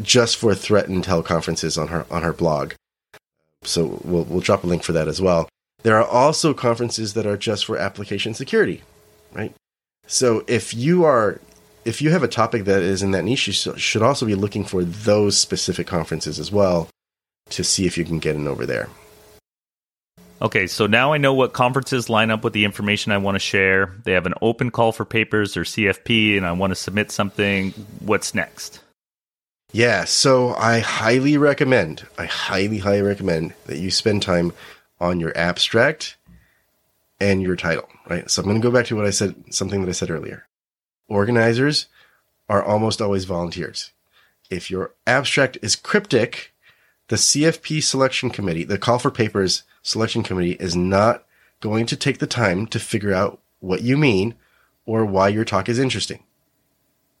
just 0.00 0.36
for 0.36 0.54
threat 0.54 0.86
intel 0.86 1.24
conferences 1.24 1.78
on 1.78 1.88
her 1.88 2.06
on 2.10 2.22
her 2.22 2.32
blog. 2.32 2.74
So 3.62 4.00
we'll 4.04 4.24
we'll 4.24 4.40
drop 4.40 4.64
a 4.64 4.66
link 4.66 4.82
for 4.82 4.92
that 4.92 5.08
as 5.08 5.20
well. 5.20 5.48
There 5.82 5.96
are 5.96 6.06
also 6.06 6.52
conferences 6.52 7.14
that 7.14 7.26
are 7.26 7.36
just 7.36 7.64
for 7.64 7.78
application 7.78 8.34
security, 8.34 8.82
right? 9.32 9.54
So 10.06 10.44
if 10.46 10.74
you 10.74 11.04
are 11.04 11.40
if 11.84 12.00
you 12.00 12.10
have 12.10 12.22
a 12.22 12.28
topic 12.28 12.64
that 12.64 12.82
is 12.82 13.02
in 13.02 13.10
that 13.12 13.24
niche, 13.24 13.46
you 13.46 13.52
should 13.52 14.02
also 14.02 14.26
be 14.26 14.34
looking 14.34 14.64
for 14.64 14.84
those 14.84 15.38
specific 15.38 15.86
conferences 15.86 16.38
as 16.38 16.52
well 16.52 16.88
to 17.50 17.64
see 17.64 17.86
if 17.86 17.98
you 17.98 18.04
can 18.04 18.18
get 18.18 18.36
in 18.36 18.46
over 18.46 18.66
there. 18.66 18.88
Okay, 20.40 20.66
so 20.66 20.86
now 20.86 21.12
I 21.12 21.18
know 21.18 21.34
what 21.34 21.52
conferences 21.52 22.10
line 22.10 22.30
up 22.30 22.42
with 22.42 22.52
the 22.52 22.64
information 22.64 23.12
I 23.12 23.18
want 23.18 23.36
to 23.36 23.40
share. 23.40 23.94
They 24.04 24.12
have 24.12 24.26
an 24.26 24.34
open 24.42 24.70
call 24.70 24.90
for 24.90 25.04
papers 25.04 25.56
or 25.56 25.62
CFP, 25.62 26.36
and 26.36 26.44
I 26.44 26.52
want 26.52 26.72
to 26.72 26.74
submit 26.74 27.12
something. 27.12 27.70
What's 28.00 28.34
next? 28.34 28.80
Yeah, 29.70 30.04
so 30.04 30.54
I 30.54 30.80
highly 30.80 31.38
recommend, 31.38 32.06
I 32.18 32.26
highly, 32.26 32.78
highly 32.78 33.02
recommend 33.02 33.54
that 33.66 33.78
you 33.78 33.90
spend 33.90 34.22
time 34.22 34.52
on 35.00 35.20
your 35.20 35.36
abstract 35.36 36.16
and 37.20 37.40
your 37.40 37.56
title, 37.56 37.88
right? 38.08 38.28
So 38.28 38.42
I'm 38.42 38.48
going 38.48 38.60
to 38.60 38.68
go 38.68 38.72
back 38.72 38.86
to 38.86 38.96
what 38.96 39.06
I 39.06 39.10
said, 39.10 39.34
something 39.50 39.80
that 39.80 39.88
I 39.88 39.92
said 39.92 40.10
earlier. 40.10 40.44
Organizers 41.08 41.86
are 42.48 42.62
almost 42.62 43.00
always 43.00 43.24
volunteers. 43.24 43.92
If 44.50 44.70
your 44.70 44.92
abstract 45.06 45.58
is 45.62 45.76
cryptic, 45.76 46.52
the 47.08 47.16
CFP 47.16 47.82
selection 47.82 48.30
committee, 48.30 48.64
the 48.64 48.78
call 48.78 48.98
for 48.98 49.10
papers 49.10 49.64
selection 49.82 50.22
committee 50.22 50.52
is 50.52 50.76
not 50.76 51.24
going 51.60 51.86
to 51.86 51.96
take 51.96 52.18
the 52.18 52.26
time 52.26 52.66
to 52.68 52.78
figure 52.78 53.12
out 53.12 53.40
what 53.60 53.82
you 53.82 53.96
mean 53.96 54.34
or 54.84 55.04
why 55.04 55.28
your 55.28 55.44
talk 55.44 55.68
is 55.68 55.78
interesting. 55.78 56.22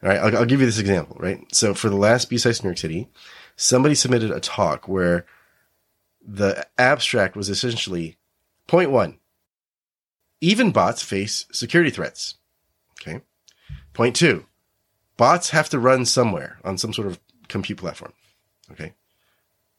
All 0.02 0.08
right, 0.08 0.18
I'll, 0.18 0.38
I'll 0.38 0.44
give 0.44 0.60
you 0.60 0.66
this 0.66 0.78
example, 0.78 1.16
right? 1.20 1.42
So 1.54 1.74
for 1.74 1.88
the 1.88 1.96
last 1.96 2.28
B-Sides 2.28 2.62
New 2.62 2.70
York 2.70 2.78
City, 2.78 3.08
somebody 3.56 3.94
submitted 3.94 4.30
a 4.30 4.40
talk 4.40 4.88
where 4.88 5.24
the 6.26 6.66
abstract 6.78 7.36
was 7.36 7.48
essentially 7.48 8.16
point 8.66 8.90
one, 8.90 9.18
even 10.40 10.72
bots 10.72 11.02
face 11.02 11.46
security 11.52 11.90
threats. 11.90 12.34
Okay. 13.00 13.20
Point 13.92 14.16
two, 14.16 14.46
bots 15.16 15.50
have 15.50 15.68
to 15.70 15.78
run 15.78 16.04
somewhere 16.04 16.58
on 16.64 16.78
some 16.78 16.92
sort 16.92 17.08
of 17.08 17.20
compute 17.48 17.78
platform. 17.78 18.12
Okay. 18.70 18.94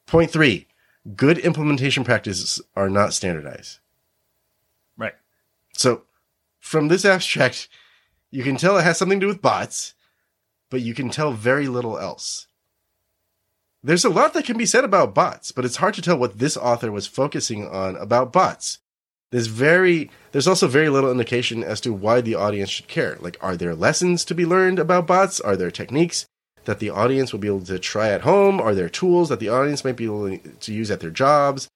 Point 0.06 0.32
three, 0.32 0.68
good 1.16 1.38
implementation 1.40 2.04
practices 2.04 2.62
are 2.76 2.90
not 2.90 3.14
standardized. 3.14 3.80
Right. 4.98 5.16
So 5.74 6.04
from 6.60 6.88
this 6.88 7.06
abstract, 7.06 7.68
you 8.30 8.44
can 8.44 8.58
tell 8.58 8.78
it 8.78 8.84
has 8.84 8.98
something 8.98 9.20
to 9.20 9.26
do 9.26 9.28
with 9.28 9.42
bots, 9.42 9.94
but 10.70 10.82
you 10.82 10.94
can 10.94 11.10
tell 11.10 11.32
very 11.32 11.68
little 11.68 11.98
else. 11.98 12.48
There's 13.84 14.06
a 14.06 14.10
lot 14.10 14.34
that 14.34 14.46
can 14.46 14.58
be 14.58 14.66
said 14.66 14.86
about 14.86 15.14
bots, 15.14 15.52
but 15.52 15.66
it's 15.66 15.76
hard 15.76 15.94
to 15.96 16.02
tell 16.02 16.18
what 16.18 16.40
this 16.40 16.56
author 16.56 16.92
was 16.92 17.06
focusing 17.06 17.68
on 17.68 17.96
about 17.98 18.32
bots. 18.32 18.80
There's 19.34 19.48
very 19.48 20.10
there's 20.32 20.48
also 20.48 20.68
very 20.68 20.88
little 20.88 21.12
indication 21.12 21.64
as 21.64 21.82
to 21.82 21.92
why 21.92 22.22
the 22.22 22.36
audience 22.36 22.70
should 22.70 22.88
care. 22.88 23.18
Like 23.20 23.36
are 23.42 23.58
there 23.58 23.76
lessons 23.76 24.24
to 24.26 24.36
be 24.36 24.46
learned 24.46 24.80
about 24.80 25.08
bots? 25.08 25.42
Are 25.42 25.58
there 25.58 25.72
techniques? 25.72 26.26
that 26.66 26.80
the 26.80 26.90
audience 26.90 27.32
will 27.32 27.40
be 27.40 27.48
able 27.48 27.62
to 27.62 27.80
try 27.80 28.10
at 28.10 28.22
home? 28.22 28.60
Are 28.60 28.76
there 28.76 28.90
tools 28.90 29.30
that 29.30 29.40
the 29.40 29.50
audience 29.50 29.84
might 29.84 29.96
be 29.96 30.06
able 30.06 30.38
to 30.38 30.74
use 30.74 30.92
at 30.92 31.00
their 31.00 31.10
jobs? 31.10 31.68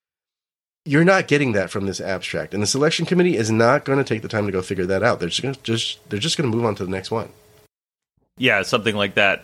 You're 0.85 1.03
not 1.03 1.27
getting 1.27 1.51
that 1.51 1.69
from 1.69 1.85
this 1.85 1.99
abstract, 1.99 2.53
and 2.53 2.63
the 2.63 2.67
selection 2.67 3.05
committee 3.05 3.35
is 3.35 3.51
not 3.51 3.83
going 3.83 3.97
to 3.97 4.05
take 4.05 4.21
the 4.21 4.29
time 4.29 4.45
to 4.45 4.53
go 4.53 4.61
figure 4.61 4.85
that 4.85 5.03
out. 5.03 5.19
They're 5.19 5.27
just 5.27 5.41
going 5.41 5.53
to 5.53 5.61
just 5.61 6.09
they're 6.09 6.19
just 6.19 6.37
going 6.37 6.49
to 6.49 6.55
move 6.55 6.65
on 6.65 6.75
to 6.75 6.85
the 6.85 6.91
next 6.91 7.11
one. 7.11 7.29
Yeah, 8.37 8.61
something 8.61 8.95
like 8.95 9.15
that. 9.15 9.43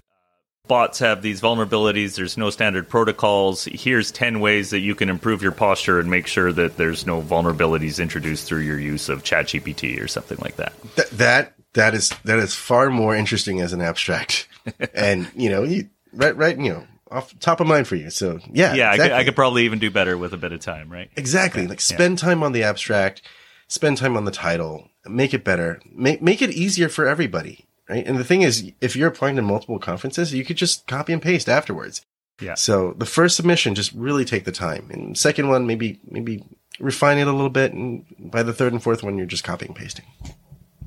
Bots 0.65 1.00
have 1.00 1.22
these 1.22 1.41
vulnerabilities. 1.41 2.15
There's 2.15 2.38
no 2.38 2.50
standard 2.50 2.88
protocols. 2.88 3.65
Here's 3.65 4.12
10 4.12 4.39
ways 4.39 4.70
that 4.70 4.79
you 4.79 4.96
can 4.96 5.10
improve 5.10 5.41
your 5.41 5.51
posture 5.51 6.00
and 6.00 6.10
make 6.10 6.25
sure 6.25 6.53
that 6.53 6.77
there's 6.77 7.05
no 7.05 7.21
vulnerabilities 7.21 8.02
introduced 8.02 8.47
through 8.47 8.62
your 8.62 8.80
use 8.80 9.10
of 9.10 9.23
ChatGPT 9.23 10.02
or 10.02 10.08
something 10.08 10.38
like 10.39 10.56
that. 10.56 10.71
Th- 10.95 11.10
that 11.10 11.54
that 11.73 11.93
is 11.93 12.12
that 12.23 12.39
is 12.39 12.56
far 12.56 12.89
more 12.89 13.13
interesting 13.13 13.60
as 13.60 13.73
an 13.73 13.82
abstract 13.82 14.47
and 14.93 15.30
you 15.36 15.49
know, 15.49 15.63
you 15.63 15.89
right, 16.13 16.38
right, 16.38 16.58
you 16.58 16.71
know, 16.71 16.88
off 17.12 17.38
top 17.41 17.60
of 17.60 17.67
mind 17.67 17.86
for 17.86 17.97
you. 17.97 18.10
So 18.10 18.39
yeah, 18.49 18.73
yeah, 18.73 18.93
exactly. 18.93 18.93
I, 18.93 18.97
could, 18.97 19.12
I, 19.12 19.23
could, 19.26 19.36
probably 19.36 19.65
even 19.65 19.80
do 19.80 19.91
better 19.91 20.17
with 20.17 20.34
a 20.34 20.38
bit 20.38 20.54
of 20.54 20.62
time, 20.62 20.89
right? 20.89 21.12
Exactly. 21.17 21.67
Like 21.67 21.82
spend 21.82 22.21
yeah. 22.21 22.28
time 22.28 22.41
on 22.41 22.54
the 22.54 22.63
abstract, 22.63 23.21
spend 23.67 23.97
time 23.97 24.15
on 24.15 24.23
the 24.23 24.32
title, 24.32 24.88
make 25.06 25.34
it 25.34 25.43
better, 25.43 25.82
make 25.91 26.21
make 26.21 26.41
it 26.41 26.52
easier 26.52 26.88
for 26.88 27.06
everybody, 27.06 27.65
right? 27.89 28.06
And 28.06 28.17
the 28.17 28.24
thing 28.24 28.41
is, 28.41 28.72
if 28.82 28.96
you're 28.96 29.10
applying 29.10 29.36
to 29.36 29.41
multiple 29.41 29.80
conferences, 29.80 30.34
you 30.34 30.46
could 30.46 30.58
just 30.58 30.88
copy 30.88 31.13
and 31.13 31.22
paste 31.22 31.50
afterwards. 31.50 32.02
Yeah. 32.41 32.56
So 32.56 32.93
the 32.98 33.06
first 33.06 33.36
submission, 33.36 33.76
just 33.76 33.93
really 33.93 34.26
take 34.26 34.46
the 34.46 34.52
time, 34.52 34.89
and 34.91 35.17
second 35.17 35.50
one, 35.50 35.67
maybe 35.67 36.00
maybe 36.06 36.43
refine 36.80 37.17
it 37.17 37.28
a 37.28 37.32
little 37.32 37.50
bit, 37.50 37.74
and 37.74 38.06
by 38.19 38.43
the 38.43 38.54
third 38.54 38.74
and 38.74 38.82
fourth 38.82 39.04
one, 39.04 39.17
you're 39.17 39.28
just 39.28 39.43
copying 39.43 39.69
and 39.69 39.78
pasting. 39.78 40.06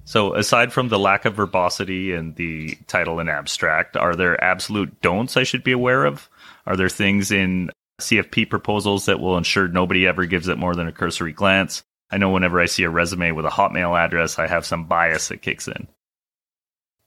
So, 0.05 0.35
aside 0.35 0.73
from 0.73 0.89
the 0.89 1.01
lack 1.01 1.25
of 1.25 1.35
verbosity 1.35 2.13
and 2.13 2.37
the 2.37 2.77
title 2.87 3.19
and 3.19 3.29
abstract, 3.29 3.97
are 3.97 4.15
there 4.15 4.43
absolute 4.43 5.01
don'ts 5.01 5.37
I 5.37 5.43
should 5.43 5.65
be 5.65 5.73
aware 5.73 6.05
of? 6.05 6.29
Are 6.65 6.77
there 6.77 6.89
things 6.89 7.33
in 7.33 7.71
CFP 8.01 8.49
proposals 8.49 9.07
that 9.07 9.19
will 9.19 9.37
ensure 9.37 9.67
nobody 9.67 10.07
ever 10.07 10.25
gives 10.25 10.47
it 10.47 10.59
more 10.59 10.77
than 10.77 10.87
a 10.87 10.93
cursory 10.93 11.33
glance? 11.33 11.83
I 12.09 12.19
know 12.19 12.31
whenever 12.31 12.61
I 12.61 12.67
see 12.67 12.85
a 12.85 12.91
resume 12.91 13.33
with 13.33 13.47
a 13.47 13.51
Hotmail 13.51 13.99
address, 13.99 14.39
I 14.39 14.47
have 14.47 14.65
some 14.65 14.85
bias 14.85 15.29
that 15.29 15.43
kicks 15.43 15.67
in. 15.67 15.89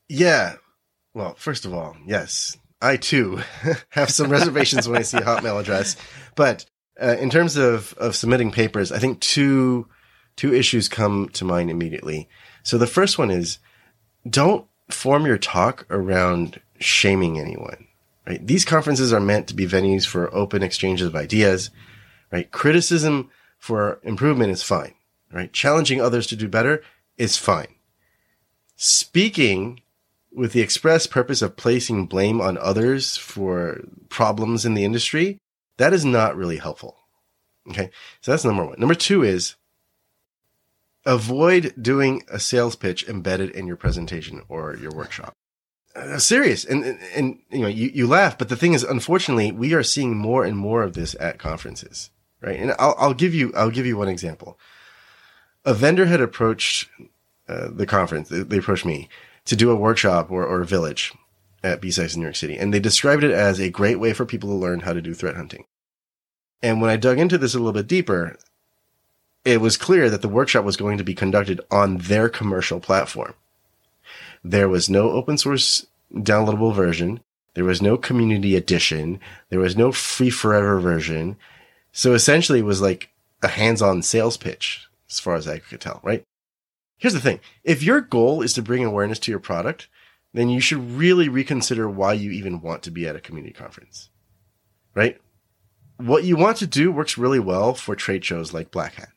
Yeah. 0.09 0.55
Well, 1.13 1.35
first 1.35 1.65
of 1.65 1.73
all, 1.73 1.95
yes, 2.05 2.57
I 2.81 2.97
too 2.97 3.41
have 3.89 4.09
some 4.09 4.29
reservations 4.29 4.87
when 4.87 4.97
I 4.97 5.03
see 5.03 5.17
a 5.17 5.21
Hotmail 5.21 5.59
address. 5.61 5.95
But 6.35 6.65
uh, 7.01 7.15
in 7.19 7.29
terms 7.29 7.55
of, 7.55 7.93
of 7.93 8.15
submitting 8.15 8.51
papers, 8.51 8.91
I 8.91 8.99
think 8.99 9.19
two 9.21 9.87
two 10.35 10.53
issues 10.53 10.87
come 10.87 11.27
to 11.33 11.43
mind 11.43 11.69
immediately. 11.69 12.29
So 12.63 12.77
the 12.77 12.87
first 12.87 13.17
one 13.17 13.29
is 13.29 13.59
don't 14.29 14.65
form 14.89 15.25
your 15.25 15.37
talk 15.37 15.85
around 15.89 16.61
shaming 16.79 17.37
anyone, 17.37 17.87
right? 18.25 18.45
These 18.45 18.63
conferences 18.63 19.11
are 19.11 19.19
meant 19.19 19.47
to 19.47 19.53
be 19.53 19.67
venues 19.67 20.05
for 20.05 20.33
open 20.33 20.63
exchanges 20.63 21.07
of 21.07 21.15
ideas, 21.15 21.71
right? 22.31 22.49
Criticism 22.51 23.29
for 23.57 23.99
improvement 24.03 24.51
is 24.51 24.63
fine, 24.63 24.93
right? 25.33 25.51
Challenging 25.51 25.99
others 25.99 26.25
to 26.27 26.37
do 26.37 26.47
better 26.47 26.83
is 27.17 27.35
fine. 27.35 27.75
Speaking 28.77 29.81
with 30.31 30.53
the 30.53 30.61
express 30.61 31.07
purpose 31.07 31.41
of 31.41 31.57
placing 31.57 32.05
blame 32.05 32.39
on 32.39 32.57
others 32.57 33.17
for 33.17 33.81
problems 34.09 34.65
in 34.65 34.73
the 34.73 34.85
industry, 34.85 35.37
that 35.77 35.93
is 35.93 36.05
not 36.05 36.35
really 36.35 36.57
helpful. 36.57 36.97
Okay. 37.69 37.89
So 38.21 38.31
that's 38.31 38.45
number 38.45 38.65
one. 38.65 38.79
Number 38.79 38.95
two 38.95 39.23
is 39.23 39.55
avoid 41.05 41.73
doing 41.81 42.23
a 42.31 42.39
sales 42.39 42.75
pitch 42.75 43.07
embedded 43.07 43.51
in 43.51 43.67
your 43.67 43.75
presentation 43.75 44.41
or 44.49 44.75
your 44.75 44.91
workshop. 44.91 45.33
Uh, 45.95 46.19
serious. 46.19 46.65
And, 46.65 46.83
and, 46.83 46.99
and, 47.15 47.39
you 47.49 47.59
know, 47.59 47.67
you, 47.67 47.89
you 47.93 48.07
laugh, 48.07 48.37
but 48.37 48.49
the 48.49 48.55
thing 48.55 48.73
is, 48.73 48.83
unfortunately, 48.83 49.51
we 49.51 49.73
are 49.73 49.83
seeing 49.83 50.15
more 50.15 50.45
and 50.45 50.55
more 50.55 50.83
of 50.83 50.93
this 50.93 51.15
at 51.19 51.39
conferences, 51.39 52.11
right? 52.41 52.59
And 52.59 52.73
I'll, 52.77 52.95
I'll 52.97 53.13
give 53.13 53.33
you, 53.33 53.51
I'll 53.55 53.71
give 53.71 53.85
you 53.85 53.97
one 53.97 54.07
example. 54.07 54.59
A 55.65 55.73
vendor 55.73 56.05
had 56.05 56.21
approached 56.21 56.89
uh, 57.47 57.69
the 57.71 57.85
conference. 57.85 58.29
They, 58.29 58.43
they 58.43 58.57
approached 58.59 58.85
me 58.85 59.09
to 59.49 59.55
do 59.55 59.71
a 59.71 59.75
workshop 59.75 60.29
or, 60.29 60.45
or 60.45 60.61
a 60.61 60.65
village 60.65 61.11
at 61.63 61.81
B-Sides 61.81 62.13
in 62.13 62.21
New 62.21 62.27
York 62.27 62.35
City. 62.35 62.55
And 62.55 62.71
they 62.71 62.79
described 62.79 63.23
it 63.23 63.31
as 63.31 63.59
a 63.59 63.71
great 63.71 63.99
way 63.99 64.13
for 64.13 64.23
people 64.23 64.47
to 64.49 64.55
learn 64.55 64.81
how 64.81 64.93
to 64.93 65.01
do 65.01 65.15
threat 65.15 65.35
hunting. 65.35 65.65
And 66.61 66.79
when 66.79 66.91
I 66.91 66.97
dug 66.97 67.17
into 67.17 67.39
this 67.39 67.55
a 67.55 67.57
little 67.57 67.73
bit 67.73 67.87
deeper, 67.87 68.37
it 69.43 69.59
was 69.59 69.75
clear 69.75 70.07
that 70.07 70.21
the 70.21 70.29
workshop 70.29 70.65
was 70.65 70.77
going 70.77 70.99
to 70.99 71.03
be 71.03 71.15
conducted 71.15 71.61
on 71.71 71.97
their 71.97 72.29
commercial 72.29 72.79
platform. 72.79 73.33
There 74.43 74.69
was 74.69 74.87
no 74.87 75.09
open 75.09 75.39
source 75.39 75.87
downloadable 76.13 76.75
version. 76.75 77.21
There 77.55 77.65
was 77.65 77.81
no 77.81 77.97
community 77.97 78.55
edition. 78.55 79.19
There 79.49 79.59
was 79.59 79.75
no 79.75 79.91
free 79.91 80.29
forever 80.29 80.79
version. 80.79 81.37
So 81.91 82.13
essentially 82.13 82.59
it 82.59 82.65
was 82.65 82.81
like 82.81 83.09
a 83.41 83.47
hands-on 83.47 84.03
sales 84.03 84.37
pitch 84.37 84.87
as 85.09 85.19
far 85.19 85.33
as 85.33 85.47
I 85.47 85.57
could 85.57 85.81
tell, 85.81 86.01
right? 86.03 86.23
Here's 86.99 87.15
the 87.15 87.19
thing. 87.19 87.39
If 87.63 87.81
your 87.81 88.01
goal 88.01 88.43
is 88.43 88.53
to 88.53 88.61
bring 88.61 88.85
awareness 88.85 89.17
to 89.19 89.31
your 89.31 89.39
product, 89.39 89.87
then 90.33 90.49
you 90.49 90.59
should 90.59 90.91
really 90.91 91.27
reconsider 91.27 91.89
why 91.89 92.13
you 92.13 92.29
even 92.29 92.61
want 92.61 92.83
to 92.83 92.91
be 92.91 93.07
at 93.07 93.15
a 93.15 93.19
community 93.19 93.53
conference, 93.53 94.11
right? 94.93 95.19
What 95.97 96.23
you 96.23 96.37
want 96.37 96.57
to 96.57 96.67
do 96.67 96.91
works 96.91 97.17
really 97.17 97.39
well 97.39 97.73
for 97.73 97.95
trade 97.95 98.23
shows 98.23 98.53
like 98.53 98.69
Black 98.69 98.93
Hat 98.93 99.09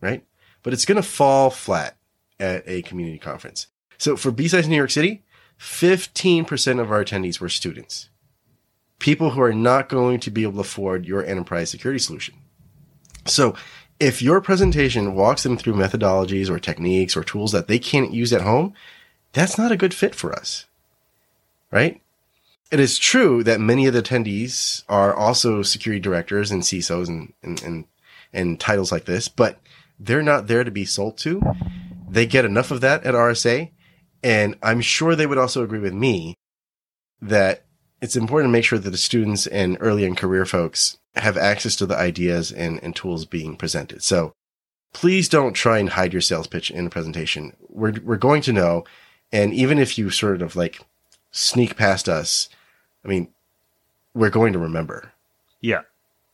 right? 0.00 0.24
But 0.62 0.72
it's 0.72 0.84
going 0.84 0.96
to 0.96 1.02
fall 1.02 1.50
flat 1.50 1.96
at 2.38 2.62
a 2.66 2.82
community 2.82 3.18
conference. 3.18 3.68
So 3.98 4.16
for 4.16 4.30
B-Sides 4.30 4.68
New 4.68 4.76
York 4.76 4.90
City, 4.90 5.24
15% 5.58 6.80
of 6.80 6.90
our 6.90 7.04
attendees 7.04 7.40
were 7.40 7.48
students. 7.48 8.10
People 8.98 9.30
who 9.30 9.40
are 9.40 9.52
not 9.52 9.88
going 9.88 10.20
to 10.20 10.30
be 10.30 10.42
able 10.42 10.54
to 10.54 10.60
afford 10.60 11.06
your 11.06 11.24
enterprise 11.24 11.70
security 11.70 11.98
solution. 11.98 12.34
So 13.26 13.54
if 14.00 14.22
your 14.22 14.40
presentation 14.40 15.14
walks 15.14 15.42
them 15.42 15.56
through 15.56 15.74
methodologies 15.74 16.48
or 16.48 16.58
techniques 16.58 17.16
or 17.16 17.24
tools 17.24 17.52
that 17.52 17.68
they 17.68 17.78
can't 17.78 18.12
use 18.12 18.32
at 18.32 18.42
home, 18.42 18.74
that's 19.32 19.58
not 19.58 19.72
a 19.72 19.76
good 19.76 19.94
fit 19.94 20.14
for 20.14 20.32
us. 20.32 20.66
Right? 21.70 22.00
It 22.70 22.80
is 22.80 22.98
true 22.98 23.42
that 23.44 23.60
many 23.60 23.86
of 23.86 23.94
the 23.94 24.02
attendees 24.02 24.84
are 24.88 25.14
also 25.14 25.62
security 25.62 26.00
directors 26.00 26.50
and 26.50 26.62
CISOs 26.62 27.08
and, 27.08 27.32
and, 27.42 27.62
and, 27.62 27.84
and 28.32 28.60
titles 28.60 28.92
like 28.92 29.06
this, 29.06 29.28
but 29.28 29.58
they're 29.98 30.22
not 30.22 30.46
there 30.46 30.64
to 30.64 30.70
be 30.70 30.84
sold 30.84 31.16
to. 31.18 31.40
They 32.08 32.26
get 32.26 32.44
enough 32.44 32.70
of 32.70 32.80
that 32.82 33.04
at 33.04 33.14
RSA. 33.14 33.70
And 34.22 34.56
I'm 34.62 34.80
sure 34.80 35.14
they 35.14 35.26
would 35.26 35.38
also 35.38 35.62
agree 35.62 35.78
with 35.78 35.94
me 35.94 36.34
that 37.22 37.64
it's 38.00 38.16
important 38.16 38.50
to 38.50 38.52
make 38.52 38.64
sure 38.64 38.78
that 38.78 38.90
the 38.90 38.96
students 38.96 39.46
and 39.46 39.76
early 39.80 40.04
and 40.04 40.16
career 40.16 40.44
folks 40.44 40.98
have 41.20 41.36
access 41.36 41.76
to 41.76 41.86
the 41.86 41.96
ideas 41.96 42.52
and, 42.52 42.82
and 42.82 42.94
tools 42.94 43.24
being 43.24 43.56
presented. 43.56 44.02
So 44.02 44.32
please 44.92 45.28
don't 45.28 45.54
try 45.54 45.78
and 45.78 45.90
hide 45.90 46.12
your 46.12 46.22
sales 46.22 46.46
pitch 46.46 46.70
in 46.70 46.86
a 46.86 46.90
presentation. 46.90 47.54
We're, 47.68 47.94
we're 48.04 48.16
going 48.16 48.42
to 48.42 48.52
know. 48.52 48.84
And 49.32 49.52
even 49.52 49.78
if 49.78 49.98
you 49.98 50.10
sort 50.10 50.42
of 50.42 50.56
like 50.56 50.80
sneak 51.30 51.76
past 51.76 52.08
us, 52.08 52.48
I 53.04 53.08
mean, 53.08 53.28
we're 54.14 54.30
going 54.30 54.52
to 54.54 54.58
remember. 54.58 55.12
Yeah. 55.60 55.82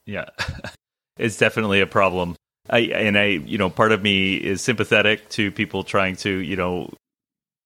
Yeah. 0.06 0.26
it's 1.18 1.36
definitely 1.36 1.80
a 1.80 1.86
problem. 1.86 2.36
I, 2.70 2.80
and 2.80 3.18
I, 3.18 3.24
you 3.24 3.58
know, 3.58 3.68
part 3.68 3.92
of 3.92 4.02
me 4.02 4.36
is 4.36 4.62
sympathetic 4.62 5.28
to 5.30 5.50
people 5.50 5.84
trying 5.84 6.16
to, 6.16 6.30
you 6.30 6.56
know, 6.56 6.90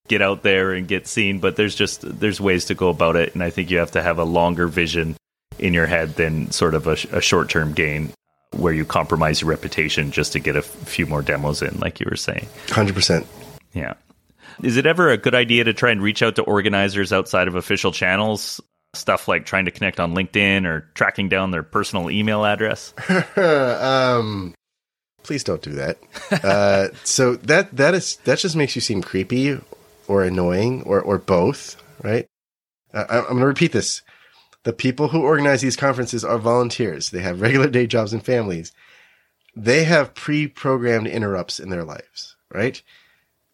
get 0.09 0.23
out 0.23 0.43
there 0.43 0.73
and 0.73 0.89
get 0.89 1.07
seen, 1.07 1.39
but 1.39 1.57
there's 1.57 1.75
just 1.75 2.01
there's 2.03 2.41
ways 2.41 2.65
to 2.67 2.75
go 2.75 2.89
about 2.89 3.15
it, 3.15 3.35
and 3.35 3.43
I 3.43 3.51
think 3.51 3.71
you 3.71 3.79
have 3.79 3.93
to 3.93 4.03
have 4.03 4.19
a 4.19 4.25
longer 4.25 4.67
vision 4.67 5.17
in 5.59 5.75
your 5.75 5.87
head 5.87 6.15
than 6.17 6.51
sort 6.51 6.75
of 6.75 6.87
a, 6.87 6.97
a 7.13 7.21
short 7.21 7.49
term 7.49 7.73
gain 7.73 8.13
where 8.53 8.73
you 8.73 8.85
compromise 8.85 9.41
your 9.41 9.51
reputation 9.51 10.11
just 10.11 10.33
to 10.33 10.39
get 10.39 10.57
a 10.57 10.61
f- 10.61 10.65
few 10.65 11.07
more 11.07 11.23
demos 11.23 11.63
in, 11.63 11.79
like 11.81 12.01
you 12.01 12.07
were 12.11 12.17
saying. 12.17 12.49
Hundred 12.71 12.95
percent. 12.95 13.27
Yeah. 13.73 13.95
Is 14.63 14.77
it 14.77 14.87
ever 14.87 15.11
a 15.11 15.17
good 15.17 15.35
idea 15.35 15.65
to 15.65 15.73
try 15.73 15.91
and 15.91 16.03
reach 16.03 16.23
out 16.23 16.37
to 16.37 16.43
organizers 16.43 17.13
outside 17.13 17.47
of 17.47 17.55
official 17.55 17.93
channels? 17.93 18.61
Stuff 18.95 19.29
like 19.29 19.45
trying 19.45 19.67
to 19.67 19.71
connect 19.71 20.01
on 20.01 20.15
LinkedIn 20.15 20.65
or 20.65 20.91
tracking 20.95 21.29
down 21.29 21.51
their 21.51 21.63
personal 21.63 22.11
email 22.11 22.45
address. 22.45 22.95
um, 23.37 24.55
please 25.23 25.45
don't 25.45 25.63
do 25.63 25.73
that. 25.73 25.99
Uh, 26.43 26.89
so 27.05 27.37
that 27.37 27.77
that 27.77 27.95
is 27.95 28.17
that 28.25 28.39
just 28.39 28.57
makes 28.57 28.75
you 28.75 28.81
seem 28.81 29.03
creepy 29.03 29.61
or 30.09 30.25
annoying 30.25 30.83
or 30.83 31.01
or 31.01 31.19
both, 31.19 31.81
right? 32.03 32.27
Uh, 32.93 33.05
I'm 33.09 33.25
going 33.25 33.39
to 33.41 33.47
repeat 33.47 33.73
this. 33.73 34.03
The 34.69 34.75
people 34.75 35.09
who 35.09 35.23
organize 35.23 35.63
these 35.63 35.77
conferences 35.77 36.27
are 36.27 36.37
volunteers. 36.37 37.09
They 37.09 37.23
have 37.23 37.41
regular 37.41 37.71
day 37.71 37.87
jobs 37.87 38.13
and 38.13 38.23
families. 38.23 38.71
They 39.57 39.85
have 39.85 40.13
pre-programmed 40.13 41.07
interrupts 41.07 41.59
in 41.59 41.71
their 41.71 41.85
lives, 41.85 42.37
right? 42.53 42.83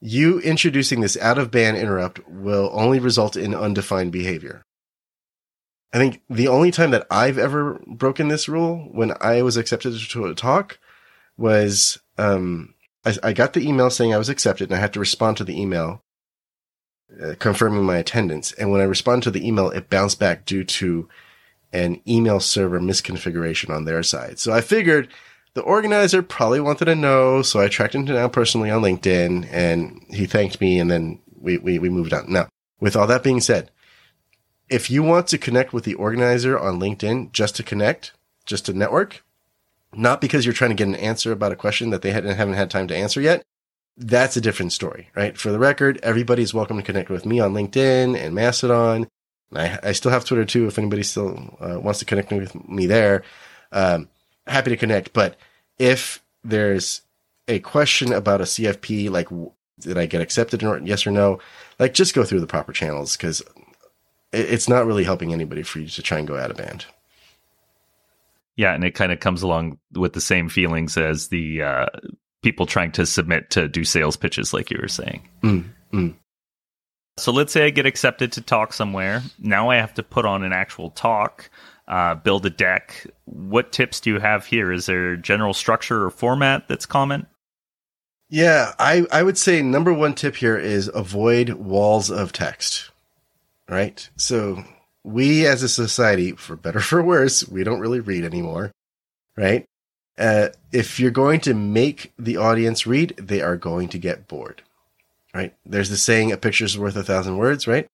You 0.01 0.41
introducing 0.41 1.03
this 1.03 1.17
out 1.19 1.39
of 1.39 1.53
band 1.53 1.77
interrupt 1.77 2.29
will 2.29 2.69
only 2.73 2.99
result 2.99 3.37
in 3.37 3.55
undefined 3.55 4.11
behavior. 4.11 4.65
I 5.93 5.99
think 5.99 6.21
the 6.29 6.49
only 6.49 6.73
time 6.73 6.91
that 6.91 7.07
I've 7.13 7.39
ever 7.39 7.81
broken 7.87 8.27
this 8.27 8.49
rule 8.49 8.89
when 8.91 9.13
I 9.21 9.43
was 9.43 9.57
accepted 9.57 9.97
to 9.97 10.27
a 10.27 10.35
talk 10.35 10.81
was 11.39 11.97
um, 12.19 12.75
I, 13.05 13.15
I, 13.23 13.33
got 13.35 13.53
the 13.53 13.65
email 13.65 13.89
saying 13.89 14.13
I 14.13 14.19
was 14.19 14.31
accepted 14.31 14.69
and 14.69 14.77
I 14.77 14.81
had 14.81 14.95
to 14.95 15.01
respond 15.01 15.37
to 15.37 15.45
the 15.45 15.57
email 15.57 16.03
uh, 17.23 17.35
confirming 17.39 17.85
my 17.85 17.99
attendance. 17.99 18.53
And 18.53 18.71
when 18.71 18.81
I 18.81 18.85
responded 18.85 19.25
to 19.25 19.31
the 19.31 19.47
email, 19.47 19.71
it 19.71 19.91
bounced 19.91 20.19
back 20.19 20.45
due 20.45 20.65
to 20.65 21.09
an 21.73 22.01
email 22.07 22.41
server 22.41 22.81
misconfiguration 22.81 23.71
on 23.71 23.85
their 23.85 24.03
side. 24.03 24.39
So 24.39 24.53
I 24.53 24.61
figured 24.61 25.09
the 25.55 25.63
organizer 25.63 26.23
probably 26.23 26.61
wanted 26.61 26.87
to 26.87 26.95
know. 26.95 27.43
So 27.43 27.61
I 27.61 27.69
tracked 27.69 27.95
him 27.95 28.05
down 28.05 28.31
personally 28.31 28.71
on 28.71 28.83
LinkedIn 28.83 29.49
and 29.51 30.05
he 30.09 30.27
thanked 30.27 30.61
me 30.61 30.79
and 30.79 30.91
then 30.91 31.21
we, 31.41 31.59
we, 31.59 31.79
we 31.79 31.89
moved 31.89 32.13
on. 32.13 32.31
Now, 32.31 32.49
with 32.81 32.97
all 32.97 33.07
that 33.07 33.23
being 33.23 33.41
said, 33.41 33.71
if 34.69 34.91
you 34.91 35.03
want 35.03 35.27
to 35.29 35.39
connect 35.39 35.73
with 35.73 35.85
the 35.85 35.95
organizer 35.95 36.59
on 36.59 36.81
LinkedIn 36.81 37.33
just 37.33 37.57
to 37.57 37.63
connect, 37.63 38.13
just 38.47 38.67
to 38.67 38.73
network, 38.73 39.23
not 39.93 40.21
because 40.21 40.45
you're 40.45 40.55
trying 40.55 40.71
to 40.71 40.77
get 40.77 40.89
an 40.89 40.97
answer 40.97 41.33
about 41.33 41.53
a 41.53 41.57
question 41.57 41.91
that 41.91 42.03
they 42.03 42.11
haven't 42.11 42.55
had 42.55 42.71
time 42.71 42.89
to 42.89 42.97
answer 42.97 43.21
yet, 43.21 43.45
that's 43.97 44.37
a 44.37 44.41
different 44.41 44.73
story, 44.73 45.09
right? 45.15 45.37
For 45.37 45.53
the 45.53 45.59
record, 45.59 46.01
everybody's 46.03 46.53
welcome 46.53 46.77
to 46.77 46.83
connect 46.83 47.11
with 47.11 47.25
me 47.25 47.41
on 47.41 47.55
LinkedIn 47.55 48.19
and 48.19 48.35
Mastodon. 48.35 49.09
I, 49.55 49.79
I 49.83 49.93
still 49.93 50.11
have 50.11 50.25
Twitter 50.25 50.45
too. 50.45 50.67
If 50.67 50.79
anybody 50.79 51.03
still 51.03 51.57
uh, 51.61 51.79
wants 51.81 52.01
to 52.01 52.05
connect 52.05 52.33
with 52.33 52.55
me 52.69 52.87
there, 52.87 53.23
um, 53.73 54.09
happy 54.47 54.71
to 54.71 54.77
connect. 54.77 55.13
But 55.13 55.37
if 55.79 56.23
there's 56.43 57.03
a 57.47 57.61
question 57.61 58.13
about 58.13 58.41
a 58.41 58.45
CFP, 58.45 59.11
like 59.11 59.29
did 59.81 59.99
I 59.99 60.07
get 60.07 60.21
accepted 60.21 60.63
or 60.63 60.79
yes 60.79 61.07
or 61.07 61.11
no, 61.11 61.39
like 61.79 61.95
just 61.95 62.15
go 62.15 62.25
through 62.25 62.41
the 62.41 62.47
proper 62.47 62.73
channels 62.73 63.17
because 63.17 63.41
it, 64.33 64.53
it's 64.53 64.69
not 64.69 64.87
really 64.87 65.05
helping 65.05 65.33
anybody 65.33 65.63
for 65.63 65.79
you 65.79 65.89
to 65.89 66.03
try 66.03 66.19
and 66.19 66.29
go 66.29 66.37
out 66.37 66.51
of 66.51 66.57
band. 66.57 66.87
Yeah, 68.57 68.73
and 68.73 68.85
it 68.85 68.95
kind 68.95 69.13
of 69.13 69.19
comes 69.19 69.43
along 69.43 69.79
with 69.93 70.13
the 70.13 70.21
same 70.21 70.49
feelings 70.49 70.97
as 70.97 71.29
the 71.29 71.63
uh, 71.63 71.87
people 72.45 72.67
trying 72.67 72.93
to 72.93 73.07
submit 73.07 73.51
to 73.51 73.67
do 73.67 73.83
sales 73.85 74.17
pitches, 74.17 74.53
like 74.53 74.71
you 74.71 74.79
were 74.81 74.87
saying. 74.87 75.27
Mm, 75.43 75.65
mm. 75.93 76.15
So 77.17 77.33
let's 77.33 77.53
say 77.53 77.65
I 77.65 77.71
get 77.71 77.87
accepted 77.87 78.33
to 78.33 78.43
talk 78.43 78.75
somewhere. 78.75 79.23
Now 79.39 79.71
I 79.71 79.77
have 79.77 79.95
to 79.95 80.03
put 80.03 80.27
on 80.27 80.45
an 80.45 80.53
actual 80.53 80.91
talk, 80.91 81.49
uh, 81.89 82.17
build 82.17 82.45
a 82.45 82.51
deck. 82.51 83.07
What 83.25 83.73
tips 83.73 84.01
do 84.01 84.11
you 84.11 84.21
have 84.21 84.45
here? 84.45 84.71
Is 84.71 84.87
there 84.87 85.17
general 85.17 85.55
structure 85.55 86.05
or 86.05 86.11
format 86.11 86.69
that's 86.69 86.87
common? 86.87 87.27
Yeah, 88.29 88.73
I, 88.79 89.07
I 89.11 89.23
would 89.23 89.39
say 89.39 89.63
number 89.63 89.93
one 89.93 90.15
tip 90.15 90.37
here 90.37 90.59
is 90.59 90.91
avoid 90.93 91.51
walls 91.51 92.11
of 92.11 92.33
text. 92.33 92.91
Right? 93.69 94.07
So 94.17 94.63
we 95.03 95.47
as 95.47 95.63
a 95.63 95.69
society, 95.69 96.33
for 96.33 96.57
better 96.57 96.81
for 96.81 97.03
worse, 97.03 97.49
we 97.49 97.65
don't 97.65 97.81
really 97.81 98.01
read 98.01 98.25
anymore. 98.25 98.71
Right? 99.37 99.65
Uh, 100.19 100.49
if 100.73 101.01
you're 101.01 101.11
going 101.11 101.41
to 101.41 101.55
make 101.55 102.13
the 102.19 102.37
audience 102.37 102.87
read, 102.87 103.17
they 103.17 103.41
are 103.41 103.57
going 103.57 103.89
to 103.89 103.99
get 103.99 104.29
bored, 104.29 104.63
right? 105.35 105.55
There's 105.67 105.91
the 105.91 105.97
saying, 105.97 106.33
a 106.33 106.37
picture 106.37 106.65
is 106.65 106.79
worth 106.79 106.97
a 106.97 107.03
thousand 107.03 107.37
words, 107.37 107.67
right? 107.67 107.87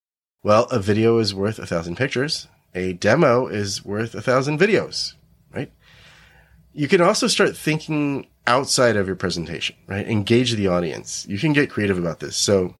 Well, 0.43 0.65
a 0.71 0.79
video 0.79 1.19
is 1.19 1.35
worth 1.35 1.59
a 1.59 1.67
thousand 1.67 1.97
pictures. 1.97 2.49
A 2.75 2.93
demo 2.93 3.47
is 3.47 3.85
worth 3.85 4.15
a 4.15 4.23
thousand 4.23 4.59
videos, 4.59 5.15
right? 5.55 5.73
You 6.73 6.89
can 6.89 7.01
also 7.01 7.27
start 7.27 7.57
thinking 7.57 8.27
outside 8.47 8.97
of 8.97 9.07
your 9.07 9.17
presentation, 9.17 9.77
right? 9.87 10.07
Engage 10.07 10.53
the 10.53 10.69
audience. 10.69 11.27
You 11.29 11.39
can 11.39 11.53
get 11.53 11.71
creative 11.71 11.99
about 11.99 12.21
this. 12.21 12.37
So 12.37 12.77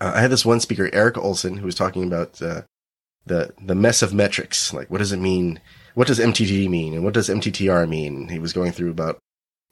uh, 0.00 0.12
I 0.14 0.20
had 0.20 0.30
this 0.30 0.44
one 0.44 0.60
speaker, 0.60 0.90
Eric 0.92 1.16
Olson, 1.16 1.56
who 1.56 1.66
was 1.66 1.74
talking 1.74 2.04
about 2.04 2.40
uh, 2.42 2.62
the 3.24 3.52
the 3.60 3.74
mess 3.74 4.02
of 4.02 4.12
metrics. 4.12 4.72
Like, 4.72 4.90
what 4.90 4.98
does 4.98 5.12
it 5.12 5.18
mean? 5.18 5.60
What 5.94 6.06
does 6.06 6.18
MTTR 6.18 6.68
mean 6.68 6.94
and 6.94 7.04
what 7.04 7.14
does 7.14 7.28
MTTR 7.28 7.88
mean? 7.88 8.28
He 8.28 8.38
was 8.38 8.52
going 8.52 8.72
through 8.72 8.90
about, 8.90 9.18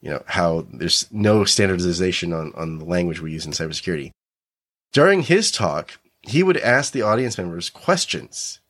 you 0.01 0.11
know, 0.11 0.23
how 0.27 0.67
there's 0.73 1.07
no 1.11 1.45
standardization 1.45 2.33
on, 2.33 2.53
on 2.55 2.79
the 2.79 2.85
language 2.85 3.21
we 3.21 3.33
use 3.33 3.47
in 3.47 3.53
cybersecurity. 3.53 4.11
During 4.93 5.23
his 5.23 5.51
talk, 5.51 5.99
he 6.23 6.43
would 6.43 6.57
ask 6.59 6.93
the 6.93 7.03
audience 7.03 7.39
members 7.39 7.71
questions. 7.71 8.61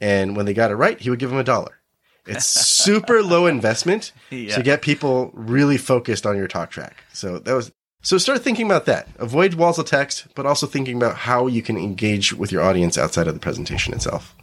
And 0.00 0.36
when 0.36 0.46
they 0.46 0.54
got 0.54 0.70
it 0.70 0.76
right, 0.76 0.98
he 0.98 1.10
would 1.10 1.18
give 1.18 1.30
them 1.30 1.38
a 1.38 1.44
dollar. 1.44 1.78
It's 2.26 2.46
super 2.46 3.22
low 3.22 3.46
investment 3.46 4.12
yeah. 4.30 4.56
to 4.56 4.62
get 4.62 4.82
people 4.82 5.30
really 5.32 5.76
focused 5.76 6.26
on 6.26 6.36
your 6.36 6.48
talk 6.48 6.70
track. 6.70 7.04
So 7.12 7.38
that 7.38 7.54
was, 7.54 7.72
so 8.02 8.18
start 8.18 8.42
thinking 8.42 8.66
about 8.66 8.86
that. 8.86 9.08
Avoid 9.18 9.54
walls 9.54 9.78
of 9.78 9.86
text, 9.86 10.26
but 10.34 10.46
also 10.46 10.66
thinking 10.66 10.96
about 10.96 11.16
how 11.16 11.46
you 11.46 11.62
can 11.62 11.76
engage 11.76 12.32
with 12.32 12.52
your 12.52 12.62
audience 12.62 12.98
outside 12.98 13.28
of 13.28 13.34
the 13.34 13.40
presentation 13.40 13.94
itself. 13.94 14.34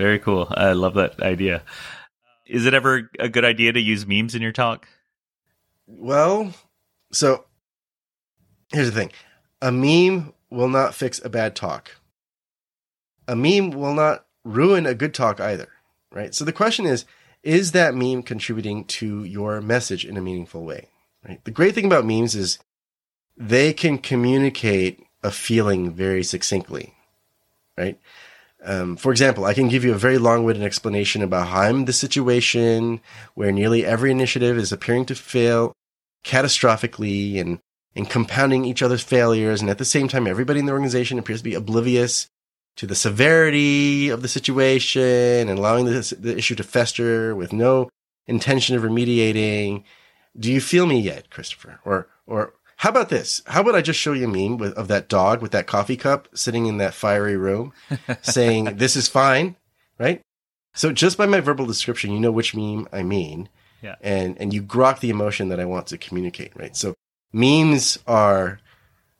Very 0.00 0.18
cool. 0.18 0.48
I 0.50 0.72
love 0.72 0.94
that 0.94 1.20
idea. 1.20 1.62
Is 2.46 2.64
it 2.64 2.72
ever 2.72 3.10
a 3.18 3.28
good 3.28 3.44
idea 3.44 3.70
to 3.74 3.80
use 3.80 4.06
memes 4.06 4.34
in 4.34 4.40
your 4.40 4.50
talk? 4.50 4.88
Well, 5.86 6.54
so 7.12 7.44
here's 8.72 8.90
the 8.90 8.98
thing 8.98 9.12
a 9.60 9.70
meme 9.70 10.32
will 10.48 10.70
not 10.70 10.94
fix 10.94 11.20
a 11.22 11.28
bad 11.28 11.54
talk, 11.54 11.96
a 13.28 13.36
meme 13.36 13.72
will 13.72 13.92
not 13.92 14.24
ruin 14.42 14.86
a 14.86 14.94
good 14.94 15.12
talk 15.12 15.38
either, 15.38 15.68
right? 16.10 16.34
So 16.34 16.46
the 16.46 16.52
question 16.52 16.86
is 16.86 17.04
is 17.42 17.72
that 17.72 17.94
meme 17.94 18.22
contributing 18.22 18.84
to 18.84 19.24
your 19.24 19.60
message 19.60 20.06
in 20.06 20.16
a 20.16 20.22
meaningful 20.22 20.64
way? 20.64 20.88
Right? 21.28 21.44
The 21.44 21.50
great 21.50 21.74
thing 21.74 21.84
about 21.84 22.06
memes 22.06 22.34
is 22.34 22.58
they 23.36 23.74
can 23.74 23.98
communicate 23.98 25.04
a 25.22 25.30
feeling 25.30 25.92
very 25.92 26.24
succinctly, 26.24 26.94
right? 27.76 28.00
Um, 28.62 28.96
for 28.96 29.10
example, 29.10 29.44
I 29.44 29.54
can 29.54 29.68
give 29.68 29.84
you 29.84 29.92
a 29.92 29.98
very 29.98 30.18
long-winded 30.18 30.64
explanation 30.64 31.22
about 31.22 31.48
how 31.48 31.62
I'm 31.62 31.86
the 31.86 31.92
situation 31.92 33.00
where 33.34 33.52
nearly 33.52 33.86
every 33.86 34.10
initiative 34.10 34.58
is 34.58 34.72
appearing 34.72 35.06
to 35.06 35.14
fail 35.14 35.72
catastrophically 36.24 37.40
and, 37.40 37.58
and 37.96 38.10
compounding 38.10 38.66
each 38.66 38.82
other's 38.82 39.02
failures. 39.02 39.62
And 39.62 39.70
at 39.70 39.78
the 39.78 39.84
same 39.84 40.08
time, 40.08 40.26
everybody 40.26 40.60
in 40.60 40.66
the 40.66 40.72
organization 40.72 41.18
appears 41.18 41.40
to 41.40 41.44
be 41.44 41.54
oblivious 41.54 42.28
to 42.76 42.86
the 42.86 42.94
severity 42.94 44.10
of 44.10 44.22
the 44.22 44.28
situation 44.28 45.48
and 45.48 45.58
allowing 45.58 45.86
the, 45.86 46.16
the 46.18 46.36
issue 46.36 46.54
to 46.54 46.62
fester 46.62 47.34
with 47.34 47.52
no 47.52 47.88
intention 48.26 48.76
of 48.76 48.82
remediating. 48.82 49.84
Do 50.38 50.52
you 50.52 50.60
feel 50.60 50.86
me 50.86 51.00
yet, 51.00 51.30
Christopher? 51.30 51.80
Or, 51.84 52.08
or 52.26 52.54
how 52.80 52.88
about 52.88 53.10
this? 53.10 53.42
How 53.46 53.60
about 53.60 53.74
I 53.74 53.82
just 53.82 54.00
show 54.00 54.14
you 54.14 54.24
a 54.24 54.26
meme 54.26 54.56
with, 54.56 54.72
of 54.72 54.88
that 54.88 55.10
dog 55.10 55.42
with 55.42 55.52
that 55.52 55.66
coffee 55.66 55.98
cup 55.98 56.28
sitting 56.32 56.64
in 56.64 56.78
that 56.78 56.94
fiery 56.94 57.36
room 57.36 57.74
saying, 58.22 58.76
this 58.76 58.96
is 58.96 59.06
fine, 59.06 59.56
right? 59.98 60.22
So 60.72 60.90
just 60.90 61.18
by 61.18 61.26
my 61.26 61.40
verbal 61.40 61.66
description, 61.66 62.10
you 62.10 62.18
know 62.18 62.32
which 62.32 62.54
meme 62.54 62.88
I 62.90 63.02
mean. 63.02 63.50
Yeah. 63.82 63.96
And, 64.00 64.40
and 64.40 64.54
you 64.54 64.62
grok 64.62 65.00
the 65.00 65.10
emotion 65.10 65.50
that 65.50 65.60
I 65.60 65.66
want 65.66 65.88
to 65.88 65.98
communicate, 65.98 66.52
right? 66.56 66.74
So 66.74 66.94
memes 67.34 67.98
are, 68.06 68.60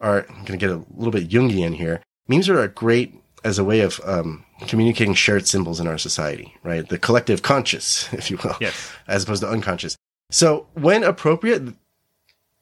are, 0.00 0.24
I'm 0.30 0.36
going 0.36 0.46
to 0.46 0.56
get 0.56 0.70
a 0.70 0.82
little 0.96 1.12
bit 1.12 1.28
Jungian 1.28 1.74
here. 1.76 2.00
Memes 2.28 2.48
are 2.48 2.62
a 2.62 2.68
great 2.68 3.14
as 3.44 3.58
a 3.58 3.64
way 3.64 3.80
of 3.80 4.00
um, 4.06 4.42
communicating 4.68 5.12
shared 5.12 5.46
symbols 5.46 5.80
in 5.80 5.86
our 5.86 5.98
society, 5.98 6.54
right? 6.62 6.88
The 6.88 6.98
collective 6.98 7.42
conscious, 7.42 8.10
if 8.14 8.30
you 8.30 8.38
will, 8.42 8.56
Yes. 8.58 8.90
as 9.06 9.24
opposed 9.24 9.42
to 9.42 9.50
unconscious. 9.50 9.96
So 10.30 10.66
when 10.72 11.04
appropriate, 11.04 11.74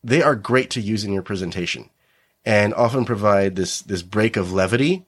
they 0.03 0.23
are 0.23 0.35
great 0.35 0.71
to 0.71 0.81
use 0.81 1.05
in 1.05 1.13
your 1.13 1.23
presentation 1.23 1.91
and 2.45 2.73
often 2.75 3.05
provide 3.05 3.57
this, 3.57 3.83
this 3.83 4.03
break 4.03 4.37
of 4.37 4.53
levity 4.53 5.07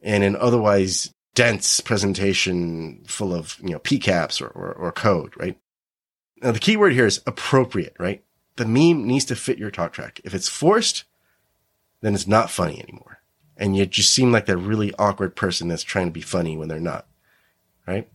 in 0.00 0.22
an 0.22 0.36
otherwise 0.36 1.12
dense 1.34 1.80
presentation 1.80 3.02
full 3.06 3.34
of, 3.34 3.58
you 3.62 3.70
know, 3.70 3.78
PCAPs 3.78 4.40
or, 4.40 4.48
or, 4.48 4.72
or 4.72 4.92
code, 4.92 5.32
right? 5.36 5.58
Now 6.42 6.52
the 6.52 6.58
key 6.58 6.76
word 6.76 6.92
here 6.92 7.06
is 7.06 7.22
appropriate, 7.26 7.96
right? 7.98 8.22
The 8.56 8.66
meme 8.66 9.06
needs 9.06 9.24
to 9.26 9.36
fit 9.36 9.58
your 9.58 9.70
talk 9.70 9.92
track. 9.92 10.20
If 10.24 10.34
it's 10.34 10.48
forced, 10.48 11.04
then 12.02 12.14
it's 12.14 12.26
not 12.26 12.50
funny 12.50 12.80
anymore. 12.80 13.18
And 13.56 13.76
you 13.76 13.86
just 13.86 14.12
seem 14.12 14.30
like 14.32 14.46
that 14.46 14.56
really 14.56 14.92
awkward 14.98 15.36
person 15.36 15.68
that's 15.68 15.82
trying 15.82 16.06
to 16.06 16.12
be 16.12 16.20
funny 16.20 16.56
when 16.56 16.68
they're 16.68 16.80
not, 16.80 17.06
right? 17.86 18.08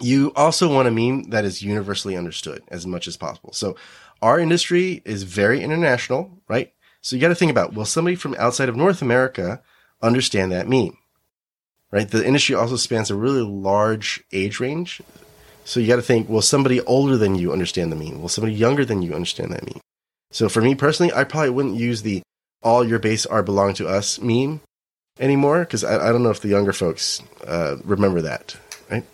You 0.00 0.32
also 0.36 0.72
want 0.72 0.88
a 0.88 0.90
meme 0.90 1.30
that 1.30 1.44
is 1.44 1.62
universally 1.62 2.16
understood 2.16 2.62
as 2.68 2.86
much 2.86 3.08
as 3.08 3.16
possible. 3.16 3.52
So 3.52 3.76
our 4.22 4.38
industry 4.38 5.02
is 5.04 5.22
very 5.22 5.62
international, 5.62 6.30
right? 6.48 6.72
So 7.02 7.14
you 7.14 7.22
got 7.22 7.28
to 7.28 7.34
think 7.34 7.50
about, 7.50 7.74
will 7.74 7.84
somebody 7.84 8.16
from 8.16 8.34
outside 8.38 8.68
of 8.68 8.76
North 8.76 9.02
America 9.02 9.62
understand 10.02 10.52
that 10.52 10.68
meme? 10.68 10.96
Right? 11.90 12.08
The 12.10 12.26
industry 12.26 12.54
also 12.54 12.76
spans 12.76 13.10
a 13.10 13.14
really 13.14 13.42
large 13.42 14.24
age 14.32 14.58
range. 14.58 15.00
So 15.64 15.80
you 15.80 15.86
got 15.86 15.96
to 15.96 16.02
think, 16.02 16.28
will 16.28 16.42
somebody 16.42 16.80
older 16.82 17.16
than 17.16 17.36
you 17.36 17.52
understand 17.52 17.92
the 17.92 17.96
meme? 17.96 18.20
Will 18.20 18.28
somebody 18.28 18.54
younger 18.54 18.84
than 18.84 19.02
you 19.02 19.14
understand 19.14 19.52
that 19.52 19.64
meme? 19.64 19.80
So 20.32 20.48
for 20.48 20.60
me 20.60 20.74
personally, 20.74 21.12
I 21.12 21.24
probably 21.24 21.50
wouldn't 21.50 21.76
use 21.76 22.02
the 22.02 22.22
all 22.62 22.84
your 22.84 22.98
base 22.98 23.26
are 23.26 23.42
belong 23.42 23.74
to 23.74 23.86
us 23.86 24.20
meme 24.20 24.60
anymore 25.20 25.60
because 25.60 25.84
I, 25.84 26.08
I 26.08 26.12
don't 26.12 26.22
know 26.22 26.30
if 26.30 26.40
the 26.40 26.48
younger 26.48 26.72
folks 26.72 27.22
uh, 27.46 27.76
remember 27.84 28.22
that, 28.22 28.56
right? 28.90 29.04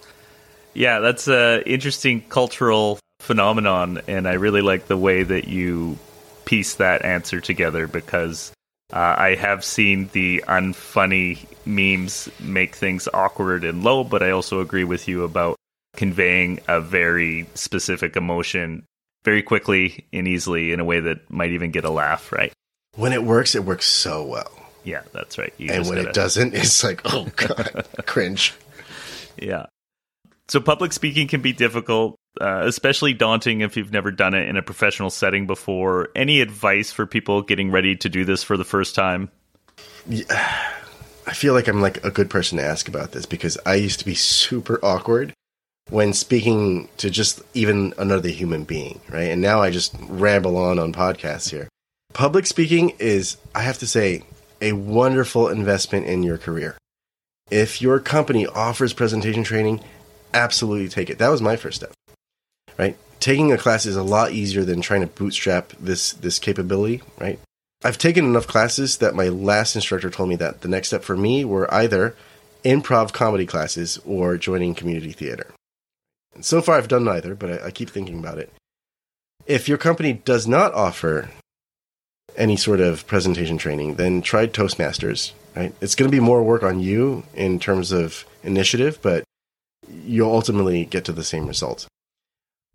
Yeah, 0.75 1.01
that's 1.01 1.29
a 1.29 1.62
interesting 1.69 2.23
cultural 2.23 2.99
phenomenon, 3.23 4.01
and 4.09 4.27
I 4.27 4.35
really 4.35 4.63
like 4.63 4.87
the 4.87 4.97
way 4.97 5.23
that 5.23 5.47
you 5.47 5.97
piece 6.45 6.75
that 6.75 7.05
answer 7.05 7.41
together 7.41 7.87
because 7.87 8.53
uh, 8.93 9.15
I 9.17 9.37
have 9.37 9.65
seen 9.65 10.11
the 10.13 10.45
unfunny 10.49 11.47
memes 11.65 12.29
make 12.41 12.75
things 12.75 13.09
awkward 13.15 13.65
and 13.65 13.85
low, 13.85 14.03
but 14.03 14.23
I 14.23 14.31
also 14.31 14.61
agree 14.61 14.85
with 14.85 15.07
you 15.07 15.23
about 15.23 15.57
conveying 15.95 16.59
a 16.67 16.81
very 16.81 17.47
specific 17.55 18.17
emotion 18.17 18.85
very 19.25 19.43
quickly 19.43 20.05
and 20.13 20.27
easily 20.27 20.73
in 20.73 20.81
a 20.81 20.85
way 20.85 20.99
that 20.99 21.31
might 21.31 21.53
even 21.53 21.71
get 21.71 21.85
a 21.85 21.91
laugh, 21.91 22.33
right? 22.33 22.53
When 22.97 23.13
it 23.13 23.23
works, 23.23 23.55
it 23.55 23.65
works 23.65 23.87
so 23.87 24.25
well. 24.25 24.51
Yeah, 24.83 25.03
that's 25.13 25.39
right. 25.39 25.55
You 25.59 25.71
and 25.71 25.87
when 25.87 25.97
gotta- 25.99 26.09
it 26.09 26.15
doesn't, 26.15 26.55
it's 26.55 26.83
like, 26.83 27.03
oh 27.05 27.29
god, 27.37 27.87
cringe. 28.07 28.53
Yeah. 29.37 29.67
So 30.49 30.61
public 30.61 30.93
speaking 30.93 31.29
can 31.29 31.41
be 31.41 31.53
difficult, 31.53 32.17
uh, 32.40 32.62
especially 32.64 33.12
daunting 33.12 33.61
if 33.61 33.77
you've 33.77 33.92
never 33.92 34.11
done 34.11 34.35
it 34.35 34.49
in 34.49 34.57
a 34.57 34.62
professional 34.62 35.11
setting 35.11 35.47
before. 35.47 36.09
Any 36.14 36.40
advice 36.40 36.92
for 36.92 37.07
people 37.07 37.42
getting 37.42 37.71
ready 37.71 37.97
to 37.97 38.09
do 38.09 38.25
this 38.25 38.42
for 38.42 38.57
the 38.57 38.64
first 38.64 38.95
time? 38.95 39.31
I 41.25 41.35
feel 41.35 41.55
like 41.55 41.68
I'm 41.68 41.81
like 41.81 42.05
a 42.05 42.11
good 42.11 42.31
person 42.31 42.59
to 42.59 42.64
ask 42.64 42.88
about 42.88 43.12
this 43.12 43.27
because 43.27 43.57
I 43.64 43.75
used 43.75 44.01
to 44.01 44.05
be 44.05 44.14
super 44.14 44.85
awkward 44.85 45.33
when 45.88 46.12
speaking 46.12 46.88
to 46.97 47.11
just 47.11 47.42
even 47.55 47.95
another 47.99 48.29
human 48.29 48.64
being, 48.64 49.01
right? 49.09 49.31
And 49.31 49.40
now 49.40 49.62
I 49.62 49.71
just 49.71 49.95
ramble 50.01 50.57
on 50.57 50.79
on 50.79 50.92
podcasts 50.92 51.51
here. 51.51 51.68
Public 52.12 52.47
speaking 52.47 52.90
is, 52.99 53.37
I 53.55 53.62
have 53.62 53.79
to 53.79 53.87
say, 53.87 54.23
a 54.61 54.73
wonderful 54.73 55.49
investment 55.49 56.07
in 56.07 56.23
your 56.23 56.38
career. 56.38 56.77
If 57.51 57.83
your 57.83 58.01
company 58.01 58.47
offers 58.47 58.92
presentation 58.92 59.45
training, 59.45 59.81
absolutely 60.33 60.88
take 60.88 61.11
it. 61.11 61.18
That 61.18 61.29
was 61.29 61.42
my 61.42 61.57
first 61.57 61.77
step, 61.77 61.92
right? 62.79 62.97
Taking 63.21 63.53
a 63.53 63.59
class 63.59 63.87
is 63.87 63.97
a 63.97 64.03
lot 64.03 64.33
easier 64.33 64.65
than 64.65 64.81
trying 64.81 65.03
to 65.03 65.07
bootstrap 65.07 65.73
this 65.79 66.13
this 66.13 66.39
capability, 66.39 67.03
right? 67.19 67.39
I've 67.85 67.99
taken 67.99 68.25
enough 68.25 68.47
classes 68.47 68.99
that 68.99 69.15
my 69.15 69.29
last 69.29 69.75
instructor 69.75 70.11
told 70.11 70.29
me 70.29 70.37
that 70.37 70.61
the 70.61 70.69
next 70.69 70.89
step 70.89 71.03
for 71.03 71.17
me 71.17 71.45
were 71.45 71.73
either 71.73 72.15
improv 72.65 73.13
comedy 73.13 73.47
classes 73.47 73.99
or 74.05 74.37
joining 74.37 74.75
community 74.75 75.13
theater. 75.13 75.53
And 76.35 76.45
so 76.45 76.63
far, 76.63 76.77
I've 76.77 76.89
done 76.89 77.05
neither, 77.05 77.35
but 77.35 77.63
I, 77.63 77.67
I 77.67 77.71
keep 77.71 77.91
thinking 77.91 78.19
about 78.19 78.39
it. 78.39 78.53
If 79.47 79.69
your 79.69 79.79
company 79.79 80.13
does 80.13 80.47
not 80.47 80.73
offer 80.75 81.31
any 82.37 82.57
sort 82.57 82.81
of 82.81 83.07
presentation 83.07 83.59
training, 83.59 83.97
then 83.97 84.23
try 84.23 84.47
Toastmasters. 84.47 85.33
Right? 85.55 85.75
It's 85.81 85.95
going 85.95 86.11
to 86.11 86.17
be 86.17 86.21
more 86.21 86.43
work 86.43 86.63
on 86.63 86.81
you 86.81 87.25
in 87.35 87.59
terms 87.59 87.93
of 87.93 88.25
initiative, 88.43 88.99
but 89.03 89.25
you'll 89.89 90.33
ultimately 90.33 90.85
get 90.85 91.05
to 91.07 91.13
the 91.13 91.25
same 91.25 91.47
result. 91.47 91.87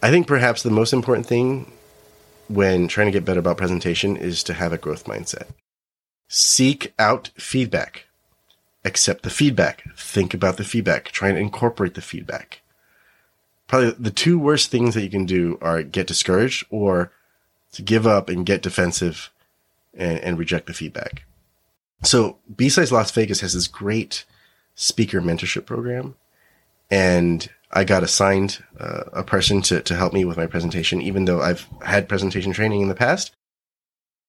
I 0.01 0.11
think 0.11 0.27
perhaps 0.27 0.61
the 0.61 0.69
most 0.69 0.93
important 0.93 1.25
thing 1.25 1.71
when 2.47 2.87
trying 2.87 3.07
to 3.07 3.11
get 3.11 3.25
better 3.25 3.39
about 3.39 3.57
presentation 3.57 4.15
is 4.15 4.43
to 4.43 4.53
have 4.53 4.71
a 4.71 4.77
growth 4.77 5.05
mindset. 5.05 5.47
Seek 6.27 6.93
out 6.99 7.31
feedback. 7.35 8.05
Accept 8.85 9.23
the 9.23 9.29
feedback. 9.29 9.83
Think 9.97 10.33
about 10.33 10.57
the 10.57 10.63
feedback. 10.63 11.05
Try 11.05 11.29
and 11.29 11.37
incorporate 11.37 11.95
the 11.95 12.01
feedback. 12.01 12.61
Probably 13.65 13.91
the 13.91 14.11
two 14.11 14.39
worst 14.39 14.71
things 14.71 14.93
that 14.93 15.03
you 15.03 15.09
can 15.09 15.25
do 15.25 15.57
are 15.61 15.83
get 15.83 16.07
discouraged 16.07 16.65
or 16.69 17.11
to 17.73 17.81
give 17.81 18.07
up 18.07 18.29
and 18.29 18.45
get 18.45 18.61
defensive 18.61 19.29
and, 19.93 20.19
and 20.19 20.37
reject 20.37 20.67
the 20.67 20.73
feedback. 20.73 21.23
So 22.03 22.37
B-Sides 22.55 22.91
Las 22.91 23.11
Vegas 23.11 23.41
has 23.41 23.53
this 23.53 23.67
great 23.67 24.25
speaker 24.75 25.21
mentorship 25.21 25.65
program 25.65 26.15
and 26.89 27.49
I 27.71 27.83
got 27.83 28.03
assigned 28.03 28.63
uh, 28.79 29.03
a 29.13 29.23
person 29.23 29.61
to, 29.63 29.81
to 29.81 29.95
help 29.95 30.13
me 30.13 30.25
with 30.25 30.37
my 30.37 30.47
presentation, 30.47 31.01
even 31.01 31.25
though 31.25 31.41
I've 31.41 31.67
had 31.83 32.07
presentation 32.07 32.53
training 32.53 32.81
in 32.81 32.87
the 32.87 32.95
past. 32.95 33.35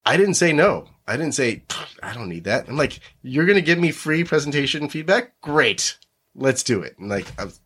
I 0.05 0.17
didn't 0.17 0.35
say 0.35 0.53
no. 0.53 0.89
I 1.07 1.17
didn't 1.17 1.35
say, 1.35 1.63
I 2.03 2.13
don't 2.13 2.29
need 2.29 2.45
that. 2.45 2.69
I'm 2.69 2.77
like, 2.77 3.01
you're 3.23 3.47
going 3.47 3.57
to 3.57 3.63
give 3.63 3.79
me 3.79 3.93
free 3.93 4.25
presentation 4.25 4.89
feedback? 4.89 5.41
Great. 5.41 5.99
Let's 6.35 6.63
do 6.63 6.83
it. 6.83 6.99
And 6.99 7.09
like, 7.09 7.27
I 7.39 7.45
was, 7.45 7.61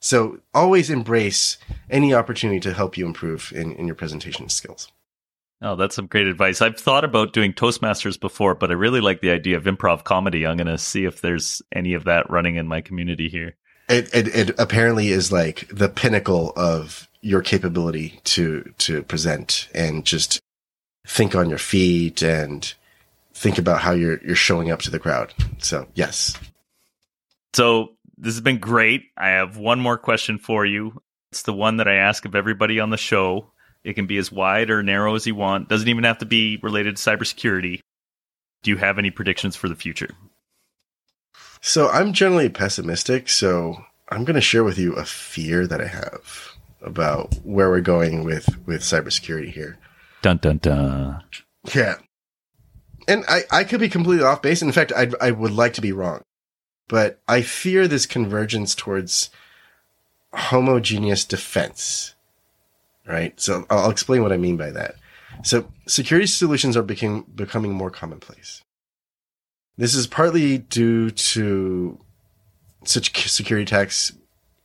so 0.00 0.40
always 0.54 0.90
embrace 0.90 1.58
any 1.90 2.14
opportunity 2.14 2.60
to 2.60 2.72
help 2.72 2.96
you 2.96 3.04
improve 3.04 3.52
in, 3.54 3.72
in 3.72 3.86
your 3.86 3.96
presentation 3.96 4.48
skills. 4.48 4.90
Oh, 5.60 5.74
that's 5.74 5.96
some 5.96 6.06
great 6.06 6.28
advice. 6.28 6.62
I've 6.62 6.78
thought 6.78 7.04
about 7.04 7.32
doing 7.32 7.52
Toastmasters 7.52 8.18
before, 8.18 8.54
but 8.54 8.70
I 8.70 8.74
really 8.74 9.00
like 9.00 9.20
the 9.20 9.30
idea 9.32 9.56
of 9.56 9.64
improv 9.64 10.04
comedy. 10.04 10.46
I'm 10.46 10.56
going 10.56 10.68
to 10.68 10.78
see 10.78 11.04
if 11.04 11.20
there's 11.20 11.60
any 11.74 11.94
of 11.94 12.04
that 12.04 12.30
running 12.30 12.56
in 12.56 12.68
my 12.68 12.80
community 12.80 13.28
here. 13.28 13.56
It, 13.88 14.14
it, 14.14 14.28
it 14.28 14.58
apparently 14.58 15.08
is 15.08 15.32
like 15.32 15.68
the 15.72 15.88
pinnacle 15.88 16.52
of 16.56 17.08
your 17.20 17.42
capability 17.42 18.20
to, 18.24 18.72
to 18.78 19.02
present 19.02 19.68
and 19.74 20.04
just 20.04 20.40
think 21.06 21.34
on 21.34 21.48
your 21.48 21.58
feet 21.58 22.22
and 22.22 22.72
think 23.32 23.58
about 23.58 23.80
how 23.80 23.92
you're, 23.92 24.22
you're 24.24 24.36
showing 24.36 24.70
up 24.70 24.80
to 24.82 24.90
the 24.90 24.98
crowd. 24.98 25.32
So 25.58 25.86
yes. 25.94 26.36
So 27.54 27.94
this 28.16 28.34
has 28.34 28.40
been 28.42 28.58
great. 28.58 29.04
I 29.16 29.28
have 29.28 29.56
one 29.56 29.80
more 29.80 29.96
question 29.96 30.38
for 30.38 30.66
you. 30.66 31.00
It's 31.32 31.42
the 31.42 31.52
one 31.52 31.78
that 31.78 31.88
I 31.88 31.94
ask 31.94 32.24
of 32.24 32.34
everybody 32.34 32.80
on 32.80 32.90
the 32.90 32.96
show. 32.96 33.52
It 33.84 33.94
can 33.94 34.06
be 34.06 34.18
as 34.18 34.32
wide 34.32 34.70
or 34.70 34.82
narrow 34.82 35.14
as 35.14 35.26
you 35.26 35.34
want. 35.34 35.68
Doesn't 35.68 35.88
even 35.88 36.04
have 36.04 36.18
to 36.18 36.26
be 36.26 36.58
related 36.62 36.96
to 36.96 37.02
cybersecurity. 37.02 37.80
Do 38.62 38.70
you 38.70 38.76
have 38.76 38.98
any 38.98 39.10
predictions 39.10 39.56
for 39.56 39.68
the 39.68 39.76
future? 39.76 40.10
So 41.60 41.88
I'm 41.88 42.12
generally 42.12 42.48
pessimistic. 42.48 43.28
So 43.28 43.84
I'm 44.08 44.24
going 44.24 44.34
to 44.34 44.40
share 44.40 44.64
with 44.64 44.78
you 44.78 44.94
a 44.94 45.04
fear 45.04 45.66
that 45.66 45.80
I 45.80 45.86
have 45.86 46.56
about 46.80 47.34
where 47.44 47.68
we're 47.68 47.80
going 47.80 48.24
with, 48.24 48.48
with 48.66 48.82
cybersecurity 48.82 49.52
here. 49.52 49.78
Dun 50.22 50.38
dun 50.38 50.58
dun. 50.58 51.22
Yeah. 51.74 51.96
And 53.06 53.24
I, 53.28 53.42
I 53.50 53.64
could 53.64 53.80
be 53.80 53.88
completely 53.88 54.24
off 54.24 54.42
base. 54.42 54.62
In 54.62 54.72
fact, 54.72 54.92
I, 54.94 55.10
I 55.20 55.30
would 55.30 55.52
like 55.52 55.74
to 55.74 55.80
be 55.80 55.92
wrong, 55.92 56.22
but 56.88 57.20
I 57.26 57.42
fear 57.42 57.88
this 57.88 58.06
convergence 58.06 58.74
towards 58.74 59.30
homogeneous 60.32 61.24
defense. 61.24 62.14
Right. 63.06 63.38
So 63.40 63.64
I'll, 63.70 63.90
explain 63.90 64.22
what 64.22 64.32
I 64.32 64.36
mean 64.36 64.58
by 64.58 64.70
that. 64.70 64.96
So 65.42 65.72
security 65.86 66.26
solutions 66.26 66.76
are 66.76 66.82
becoming, 66.82 67.24
becoming 67.34 67.72
more 67.72 67.90
commonplace. 67.90 68.62
This 69.78 69.94
is 69.94 70.08
partly 70.08 70.58
due 70.58 71.12
to 71.12 71.98
such 72.84 73.30
security 73.30 73.62
attacks 73.62 74.12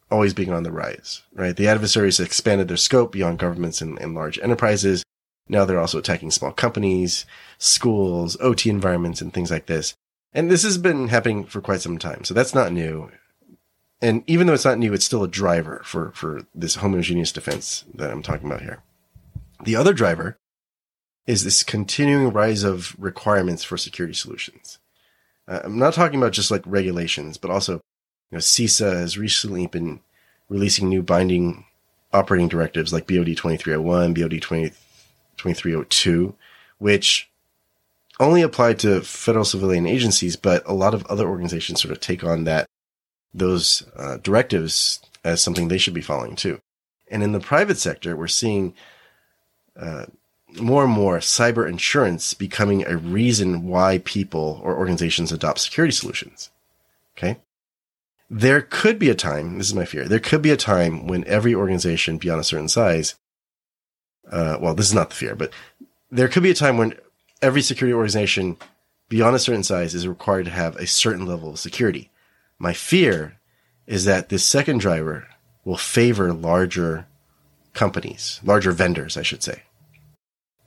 always 0.10 0.34
being 0.34 0.52
on 0.52 0.64
the 0.64 0.72
rise, 0.72 1.22
right? 1.34 1.56
The 1.56 1.68
adversaries 1.68 2.20
expanded 2.20 2.68
their 2.68 2.78
scope 2.78 3.12
beyond 3.12 3.38
governments 3.38 3.80
and, 3.80 4.00
and 4.00 4.16
large 4.16 4.40
enterprises. 4.40 5.04
Now 5.48 5.66
they're 5.66 5.80
also 5.80 6.00
attacking 6.00 6.32
small 6.32 6.52
companies, 6.52 7.28
schools, 7.60 8.38
OT 8.40 8.72
environments, 8.72 9.22
and 9.22 9.32
things 9.32 9.52
like 9.52 9.68
this. 9.68 9.94
And 10.34 10.50
this 10.50 10.64
has 10.64 10.80
been 10.80 11.10
happening 11.10 11.44
for 11.44 11.62
quite 11.62 11.82
some 11.82 12.00
time. 12.00 12.24
So 12.24 12.34
that's 12.34 12.56
not 12.56 12.72
new. 12.72 13.12
And 14.02 14.24
even 14.26 14.48
though 14.48 14.54
it's 14.54 14.66
not 14.66 14.80
new, 14.80 14.94
it's 14.94 15.06
still 15.06 15.24
a 15.24 15.28
driver 15.28 15.82
for, 15.86 16.12
for 16.12 16.42
this 16.56 16.76
homogeneous 16.76 17.32
defense 17.32 17.86
that 17.94 18.10
I'm 18.10 18.24
talking 18.24 18.48
about 18.48 18.62
here. 18.62 18.82
The 19.64 19.76
other 19.76 19.94
driver 19.94 20.38
is 21.28 21.44
this 21.44 21.62
continuing 21.62 22.34
rise 22.34 22.64
of 22.64 22.96
requirements 22.98 23.64
for 23.64 23.78
security 23.78 24.16
solutions. 24.16 24.80
Uh, 25.48 25.62
I'm 25.64 25.78
not 25.78 25.94
talking 25.94 26.20
about 26.20 26.34
just 26.34 26.52
like 26.52 26.64
regulations, 26.66 27.38
but 27.38 27.52
also, 27.52 27.74
you 27.74 27.80
know, 28.32 28.40
CISA 28.40 28.94
has 28.94 29.18
recently 29.18 29.68
been 29.68 30.00
releasing 30.50 30.90
new 30.90 31.02
binding 31.02 31.66
operating 32.12 32.48
directives 32.48 32.94
like 32.94 33.08
BOD 33.08 33.36
2301, 33.36 34.14
BOD 34.14 34.42
20, 34.42 34.70
2302, 35.38 36.36
which 36.78 37.30
only 38.20 38.42
apply 38.42 38.74
to 38.74 39.02
federal 39.02 39.46
civilian 39.46 39.88
agencies, 39.88 40.36
but 40.36 40.64
a 40.66 40.74
lot 40.74 40.94
of 40.94 41.06
other 41.08 41.28
organizations 41.28 41.82
sort 41.82 41.92
of 41.92 42.00
take 42.00 42.24
on 42.24 42.44
that 42.44 42.68
those 43.34 43.84
uh, 43.96 44.18
directives 44.18 45.02
as 45.24 45.42
something 45.42 45.68
they 45.68 45.78
should 45.78 45.94
be 45.94 46.02
following 46.02 46.36
too. 46.36 46.60
And 47.10 47.24
in 47.24 47.32
the 47.32 47.40
private 47.40 47.80
sector, 47.80 48.16
we're 48.16 48.28
seeing 48.28 48.76
uh, 49.76 50.06
more 50.60 50.84
and 50.84 50.94
more 50.94 51.20
cyber 51.20 51.68
insurance 51.68 52.34
becoming 52.34 52.86
a 52.86 52.98
reason 52.98 53.68
why 53.68 54.00
people 54.00 54.60
or 54.64 54.78
organizations 54.78 55.32
adopt 55.32 55.60
security 55.60 55.94
solutions. 55.94 56.50
Okay. 57.18 57.40
There 58.30 58.62
could 58.62 58.98
be 58.98 59.10
a 59.10 59.16
time, 59.16 59.58
this 59.58 59.68
is 59.68 59.76
my 59.76 59.86
fear, 59.86 60.06
there 60.06 60.20
could 60.20 60.42
be 60.42 60.52
a 60.52 60.58
time 60.58 61.08
when 61.08 61.26
every 61.26 61.54
organization 61.54 62.18
beyond 62.18 62.42
a 62.42 62.44
certain 62.44 62.70
size, 62.70 63.16
uh, 64.32 64.58
well, 64.60 64.74
this 64.74 64.88
is 64.88 64.94
not 64.94 65.10
the 65.10 65.16
fear, 65.16 65.36
but 65.36 65.52
there 66.10 66.28
could 66.28 66.44
be 66.44 66.52
a 66.52 66.56
time 66.56 66.78
when 66.78 66.96
every 67.42 67.62
security 67.62 67.94
organization 67.94 68.58
beyond 69.10 69.36
a 69.36 69.40
certain 69.40 69.64
size 69.64 69.94
is 69.94 70.08
required 70.08 70.46
to 70.46 70.52
have 70.52 70.76
a 70.78 70.88
certain 70.88 71.26
level 71.26 71.52
of 71.52 71.60
security. 71.60 72.10
My 72.58 72.74
fear 72.74 73.40
is 73.86 74.06
that 74.06 74.30
this 74.30 74.46
second 74.46 74.80
driver 74.80 75.28
will 75.66 75.78
favor 75.78 76.34
larger 76.34 77.06
companies, 77.74 78.40
larger 78.44 78.72
vendors, 78.72 79.18
I 79.18 79.22
should 79.22 79.44
say. 79.44 79.64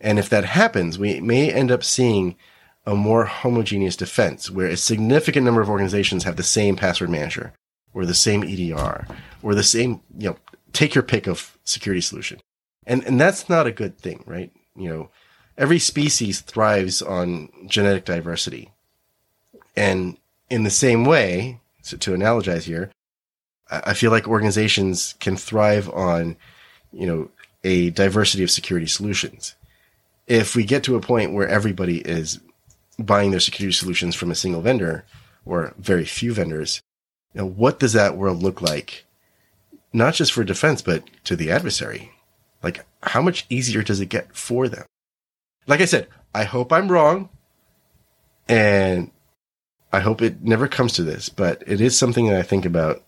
And 0.01 0.19
if 0.19 0.29
that 0.29 0.45
happens, 0.45 0.99
we 0.99 1.21
may 1.21 1.53
end 1.53 1.71
up 1.71 1.83
seeing 1.83 2.37
a 2.85 2.95
more 2.95 3.25
homogeneous 3.25 3.97
defense 3.97 4.51
where 4.51 4.69
a 4.69 4.77
significant 4.77 5.45
number 5.45 5.61
of 5.61 5.69
organizations 5.69 6.25
have 6.25 6.37
the 6.37 6.43
same 6.43 6.77
password 6.77 7.11
manager 7.11 7.53
or 7.93 8.07
the 8.07 8.15
same 8.15 8.45
EDR 8.45 9.07
or 9.43 9.55
the 9.55 9.63
same, 9.63 10.01
you 10.17 10.31
know, 10.31 10.37
take 10.73 10.95
your 10.95 11.03
pick 11.03 11.27
of 11.27 11.59
security 11.65 12.01
solution. 12.01 12.39
And, 12.87 13.03
and 13.05 13.21
that's 13.21 13.49
not 13.49 13.67
a 13.67 13.73
good 13.73 13.99
thing, 13.99 14.23
right? 14.27 14.53
You 14.77 14.89
know, 14.89 15.11
every 15.59 15.79
species 15.79 16.41
thrives 16.41 17.03
on 17.03 17.49
genetic 17.67 18.05
diversity. 18.05 18.71
And 19.75 20.19
in 20.49 20.63
the 20.63 20.71
same 20.71 21.05
way, 21.05 21.61
so 21.83 21.97
to 21.97 22.13
analogize 22.13 22.65
here, 22.65 22.91
I 23.69 23.95
feel 23.95 24.13
like 24.13 24.29
organizations 24.29 25.17
can 25.19 25.37
thrive 25.37 25.91
on, 25.91 26.37
you 26.93 27.07
know, 27.07 27.31
a 27.65 27.91
diversity 27.91 28.45
of 28.45 28.51
security 28.51 28.87
solutions 28.87 29.57
if 30.27 30.57
we 30.57 30.65
get 30.65 30.83
to 30.85 30.97
a 30.97 31.01
point 31.01 31.33
where 31.33 31.49
everybody 31.49 31.99
is 31.99 32.41
buying 32.99 33.31
their 33.31 33.41
security 33.41 33.73
solutions 33.73 34.15
from 34.15 34.31
a 34.31 34.35
single 34.35 34.63
vendor 34.63 35.05
or 35.45 35.75
very 35.79 36.05
few 36.05 36.33
vendors, 36.33 36.81
you 37.35 37.41
know, 37.41 37.47
what 37.47 37.79
does 37.79 37.93
that 37.93 38.17
world 38.17 38.43
look 38.43 38.61
like? 38.61 39.05
Not 39.93 40.15
just 40.15 40.33
for 40.33 40.45
defense, 40.45 40.83
but 40.83 41.05
to 41.25 41.37
the 41.37 41.51
adversary. 41.51 42.11
Like, 42.63 42.85
how 43.03 43.23
much 43.23 43.47
easier 43.49 43.83
does 43.83 44.01
it 44.01 44.09
get 44.09 44.35
for 44.35 44.69
them? 44.69 44.85
Like 45.67 45.81
I 45.81 45.85
said, 45.85 46.09
I 46.35 46.45
hope 46.45 46.73
I'm 46.73 46.91
wrong 46.91 47.29
and 48.49 49.11
I 49.93 50.01
hope 50.01 50.23
it 50.23 50.43
never 50.43 50.69
comes 50.69 50.95
to 50.95 51.03
this, 51.03 51.29
but 51.29 51.63
it 51.67 51.81
is 51.81 51.99
something 51.99 52.27
that 52.27 52.37
I 52.37 52.43
think 52.43 52.65
about 52.65 53.03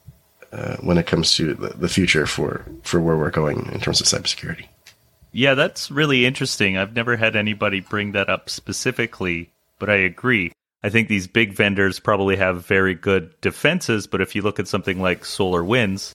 uh, 0.52 0.76
when 0.76 0.98
it 0.98 1.06
comes 1.06 1.34
to 1.34 1.54
the, 1.54 1.68
the 1.68 1.88
future 1.88 2.26
for, 2.26 2.64
for 2.82 3.00
where 3.00 3.16
we're 3.16 3.30
going 3.30 3.70
in 3.72 3.80
terms 3.80 4.00
of 4.00 4.06
cybersecurity. 4.06 4.66
Yeah, 5.32 5.54
that's 5.54 5.90
really 5.90 6.26
interesting. 6.26 6.76
I've 6.76 6.94
never 6.94 7.16
had 7.16 7.36
anybody 7.36 7.80
bring 7.80 8.12
that 8.12 8.28
up 8.28 8.48
specifically, 8.48 9.50
but 9.78 9.90
I 9.90 9.96
agree. 9.96 10.52
I 10.82 10.90
think 10.90 11.08
these 11.08 11.26
big 11.26 11.52
vendors 11.52 11.98
probably 11.98 12.36
have 12.36 12.64
very 12.64 12.94
good 12.94 13.38
defenses, 13.40 14.06
but 14.06 14.20
if 14.20 14.34
you 14.34 14.42
look 14.42 14.58
at 14.58 14.68
something 14.68 15.00
like 15.00 15.22
SolarWinds, 15.22 16.12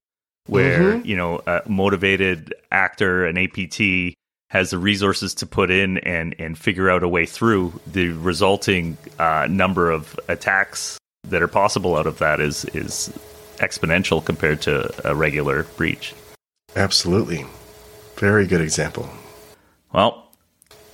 where, 0.47 0.93
mm-hmm. 0.93 1.06
you 1.06 1.15
know, 1.15 1.41
a 1.45 1.62
motivated 1.67 2.54
actor, 2.71 3.26
an 3.26 3.38
APT, 3.38 4.15
has 4.49 4.69
the 4.69 4.78
resources 4.78 5.34
to 5.34 5.45
put 5.45 5.71
in 5.71 5.97
and, 5.99 6.36
and 6.38 6.58
figure 6.58 6.89
out 6.89 7.04
a 7.04 7.08
way 7.08 7.26
through, 7.26 7.80
the 7.88 8.10
resulting 8.10 8.97
uh, 9.19 9.47
number 9.49 9.89
of 9.89 10.19
attacks 10.28 10.97
that 11.30 11.41
are 11.41 11.47
possible 11.47 11.95
out 11.95 12.06
of 12.06 12.19
that 12.19 12.39
is 12.39 12.65
is 12.65 13.12
exponential 13.58 14.23
compared 14.23 14.62
to 14.62 15.10
a 15.10 15.15
regular 15.15 15.63
breach. 15.78 16.13
Absolutely. 16.76 17.45
Very 18.24 18.48
good 18.48 18.62
example. 18.62 19.10
Well, 19.92 20.32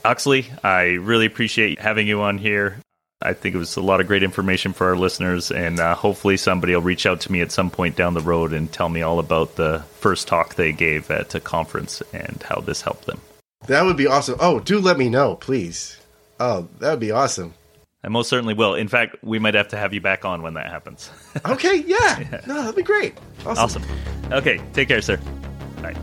Huxley, 0.04 0.48
I 0.63 0.94
really 0.94 1.28
appreciate 1.28 1.80
having 1.80 2.08
you 2.08 2.22
on 2.22 2.39
here. 2.39 2.80
I 3.22 3.34
think 3.34 3.54
it 3.54 3.60
was 3.60 3.78
a 3.78 3.84
lot 3.84 4.02
of 4.02 4.08
great 4.08 4.24
information 4.24 4.74
for 4.74 4.88
our 4.88 4.96
listeners, 4.96 5.52
and 5.52 5.80
uh, 5.80 5.94
hopefully 5.94 6.38
somebody 6.38 6.74
will 6.74 6.82
reach 6.82 7.06
out 7.06 7.22
to 7.22 7.32
me 7.32 7.42
at 7.42 7.52
some 7.52 7.70
point 7.70 7.96
down 7.96 8.15
the 8.15 8.20
road 8.20 8.52
and 8.52 8.72
tell 8.72 8.89
me 8.89 9.04
all 9.04 9.20
about 9.20 9.58
the 9.58 9.84
first 10.00 10.28
talk 10.28 10.56
they 10.56 10.72
gave 10.72 11.12
at 11.12 11.36
a 11.36 11.39
conference 11.39 12.02
and 12.13 12.44
how 12.50 12.62
this 12.62 12.82
helped 12.82 13.06
them. 13.06 13.22
That 13.68 13.84
would 13.84 13.96
be 13.98 14.08
awesome. 14.08 14.38
Oh, 14.39 14.60
do 14.60 14.80
let 14.80 14.98
me 14.98 15.08
know, 15.08 15.36
please. 15.36 16.02
Oh, 16.39 16.68
that 16.80 16.89
would 16.89 17.00
be 17.00 17.12
awesome. 17.12 17.54
I 18.04 18.08
most 18.08 18.30
certainly 18.30 18.56
will. 18.56 18.74
In 18.74 18.88
fact, 18.88 19.18
we 19.22 19.38
might 19.38 19.54
have 19.54 19.68
to 19.68 19.78
have 19.78 19.94
you 19.94 20.02
back 20.02 20.26
on 20.26 20.42
when 20.42 20.56
that 20.56 20.72
happens. 20.72 21.12
okay, 21.46 21.84
yeah. 21.86 22.22
yeah. 22.22 22.42
No, 22.48 22.56
that'd 22.56 22.76
be 22.76 22.82
great. 22.82 23.13
Awesome. 23.46 23.84
awesome. 23.84 23.84
Okay, 24.32 24.60
take 24.74 24.88
care, 24.88 25.04
sir. 25.04 25.20
Bye. 25.84 25.96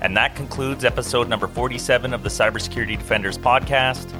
And 0.00 0.16
that 0.16 0.36
concludes 0.36 0.84
episode 0.84 1.28
number 1.28 1.48
47 1.48 2.14
of 2.14 2.22
the 2.22 2.28
Cybersecurity 2.28 2.98
Defenders 2.98 3.36
podcast. 3.36 4.14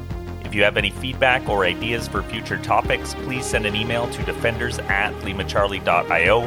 If 0.44 0.54
you 0.54 0.64
have 0.64 0.76
any 0.76 0.90
feedback 0.90 1.48
or 1.48 1.64
ideas 1.64 2.08
for 2.08 2.22
future 2.22 2.58
topics, 2.58 3.14
please 3.14 3.44
send 3.44 3.66
an 3.66 3.76
email 3.76 4.08
to 4.10 4.22
defenders 4.24 4.78
at 4.78 5.12
limacharlie.io. 5.20 6.40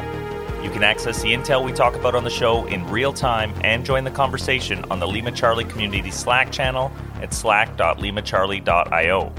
You 0.62 0.70
can 0.70 0.84
access 0.84 1.22
the 1.22 1.32
intel 1.32 1.64
we 1.64 1.72
talk 1.72 1.94
about 1.94 2.14
on 2.14 2.24
the 2.24 2.30
show 2.30 2.66
in 2.66 2.86
real 2.88 3.12
time 3.12 3.54
and 3.62 3.84
join 3.84 4.04
the 4.04 4.10
conversation 4.10 4.84
on 4.90 5.00
the 5.00 5.06
LimaCharlie 5.06 5.68
Community 5.68 6.10
Slack 6.10 6.52
channel 6.52 6.92
at 7.20 7.32
slack.limacharlie.io. 7.32 9.32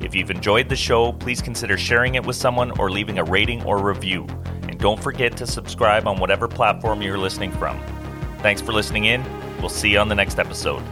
If 0.00 0.14
you've 0.14 0.30
enjoyed 0.30 0.68
the 0.68 0.76
show, 0.76 1.12
please 1.12 1.42
consider 1.42 1.76
sharing 1.76 2.14
it 2.14 2.24
with 2.24 2.36
someone 2.36 2.70
or 2.78 2.90
leaving 2.90 3.18
a 3.18 3.24
rating 3.24 3.62
or 3.64 3.78
review. 3.78 4.26
And 4.62 4.78
don't 4.78 5.02
forget 5.02 5.36
to 5.36 5.46
subscribe 5.46 6.06
on 6.06 6.18
whatever 6.18 6.48
platform 6.48 7.02
you're 7.02 7.18
listening 7.18 7.52
from. 7.52 7.78
Thanks 8.38 8.60
for 8.60 8.72
listening 8.72 9.06
in. 9.06 9.24
We'll 9.58 9.68
see 9.68 9.90
you 9.90 9.98
on 9.98 10.08
the 10.08 10.14
next 10.14 10.38
episode. 10.38 10.82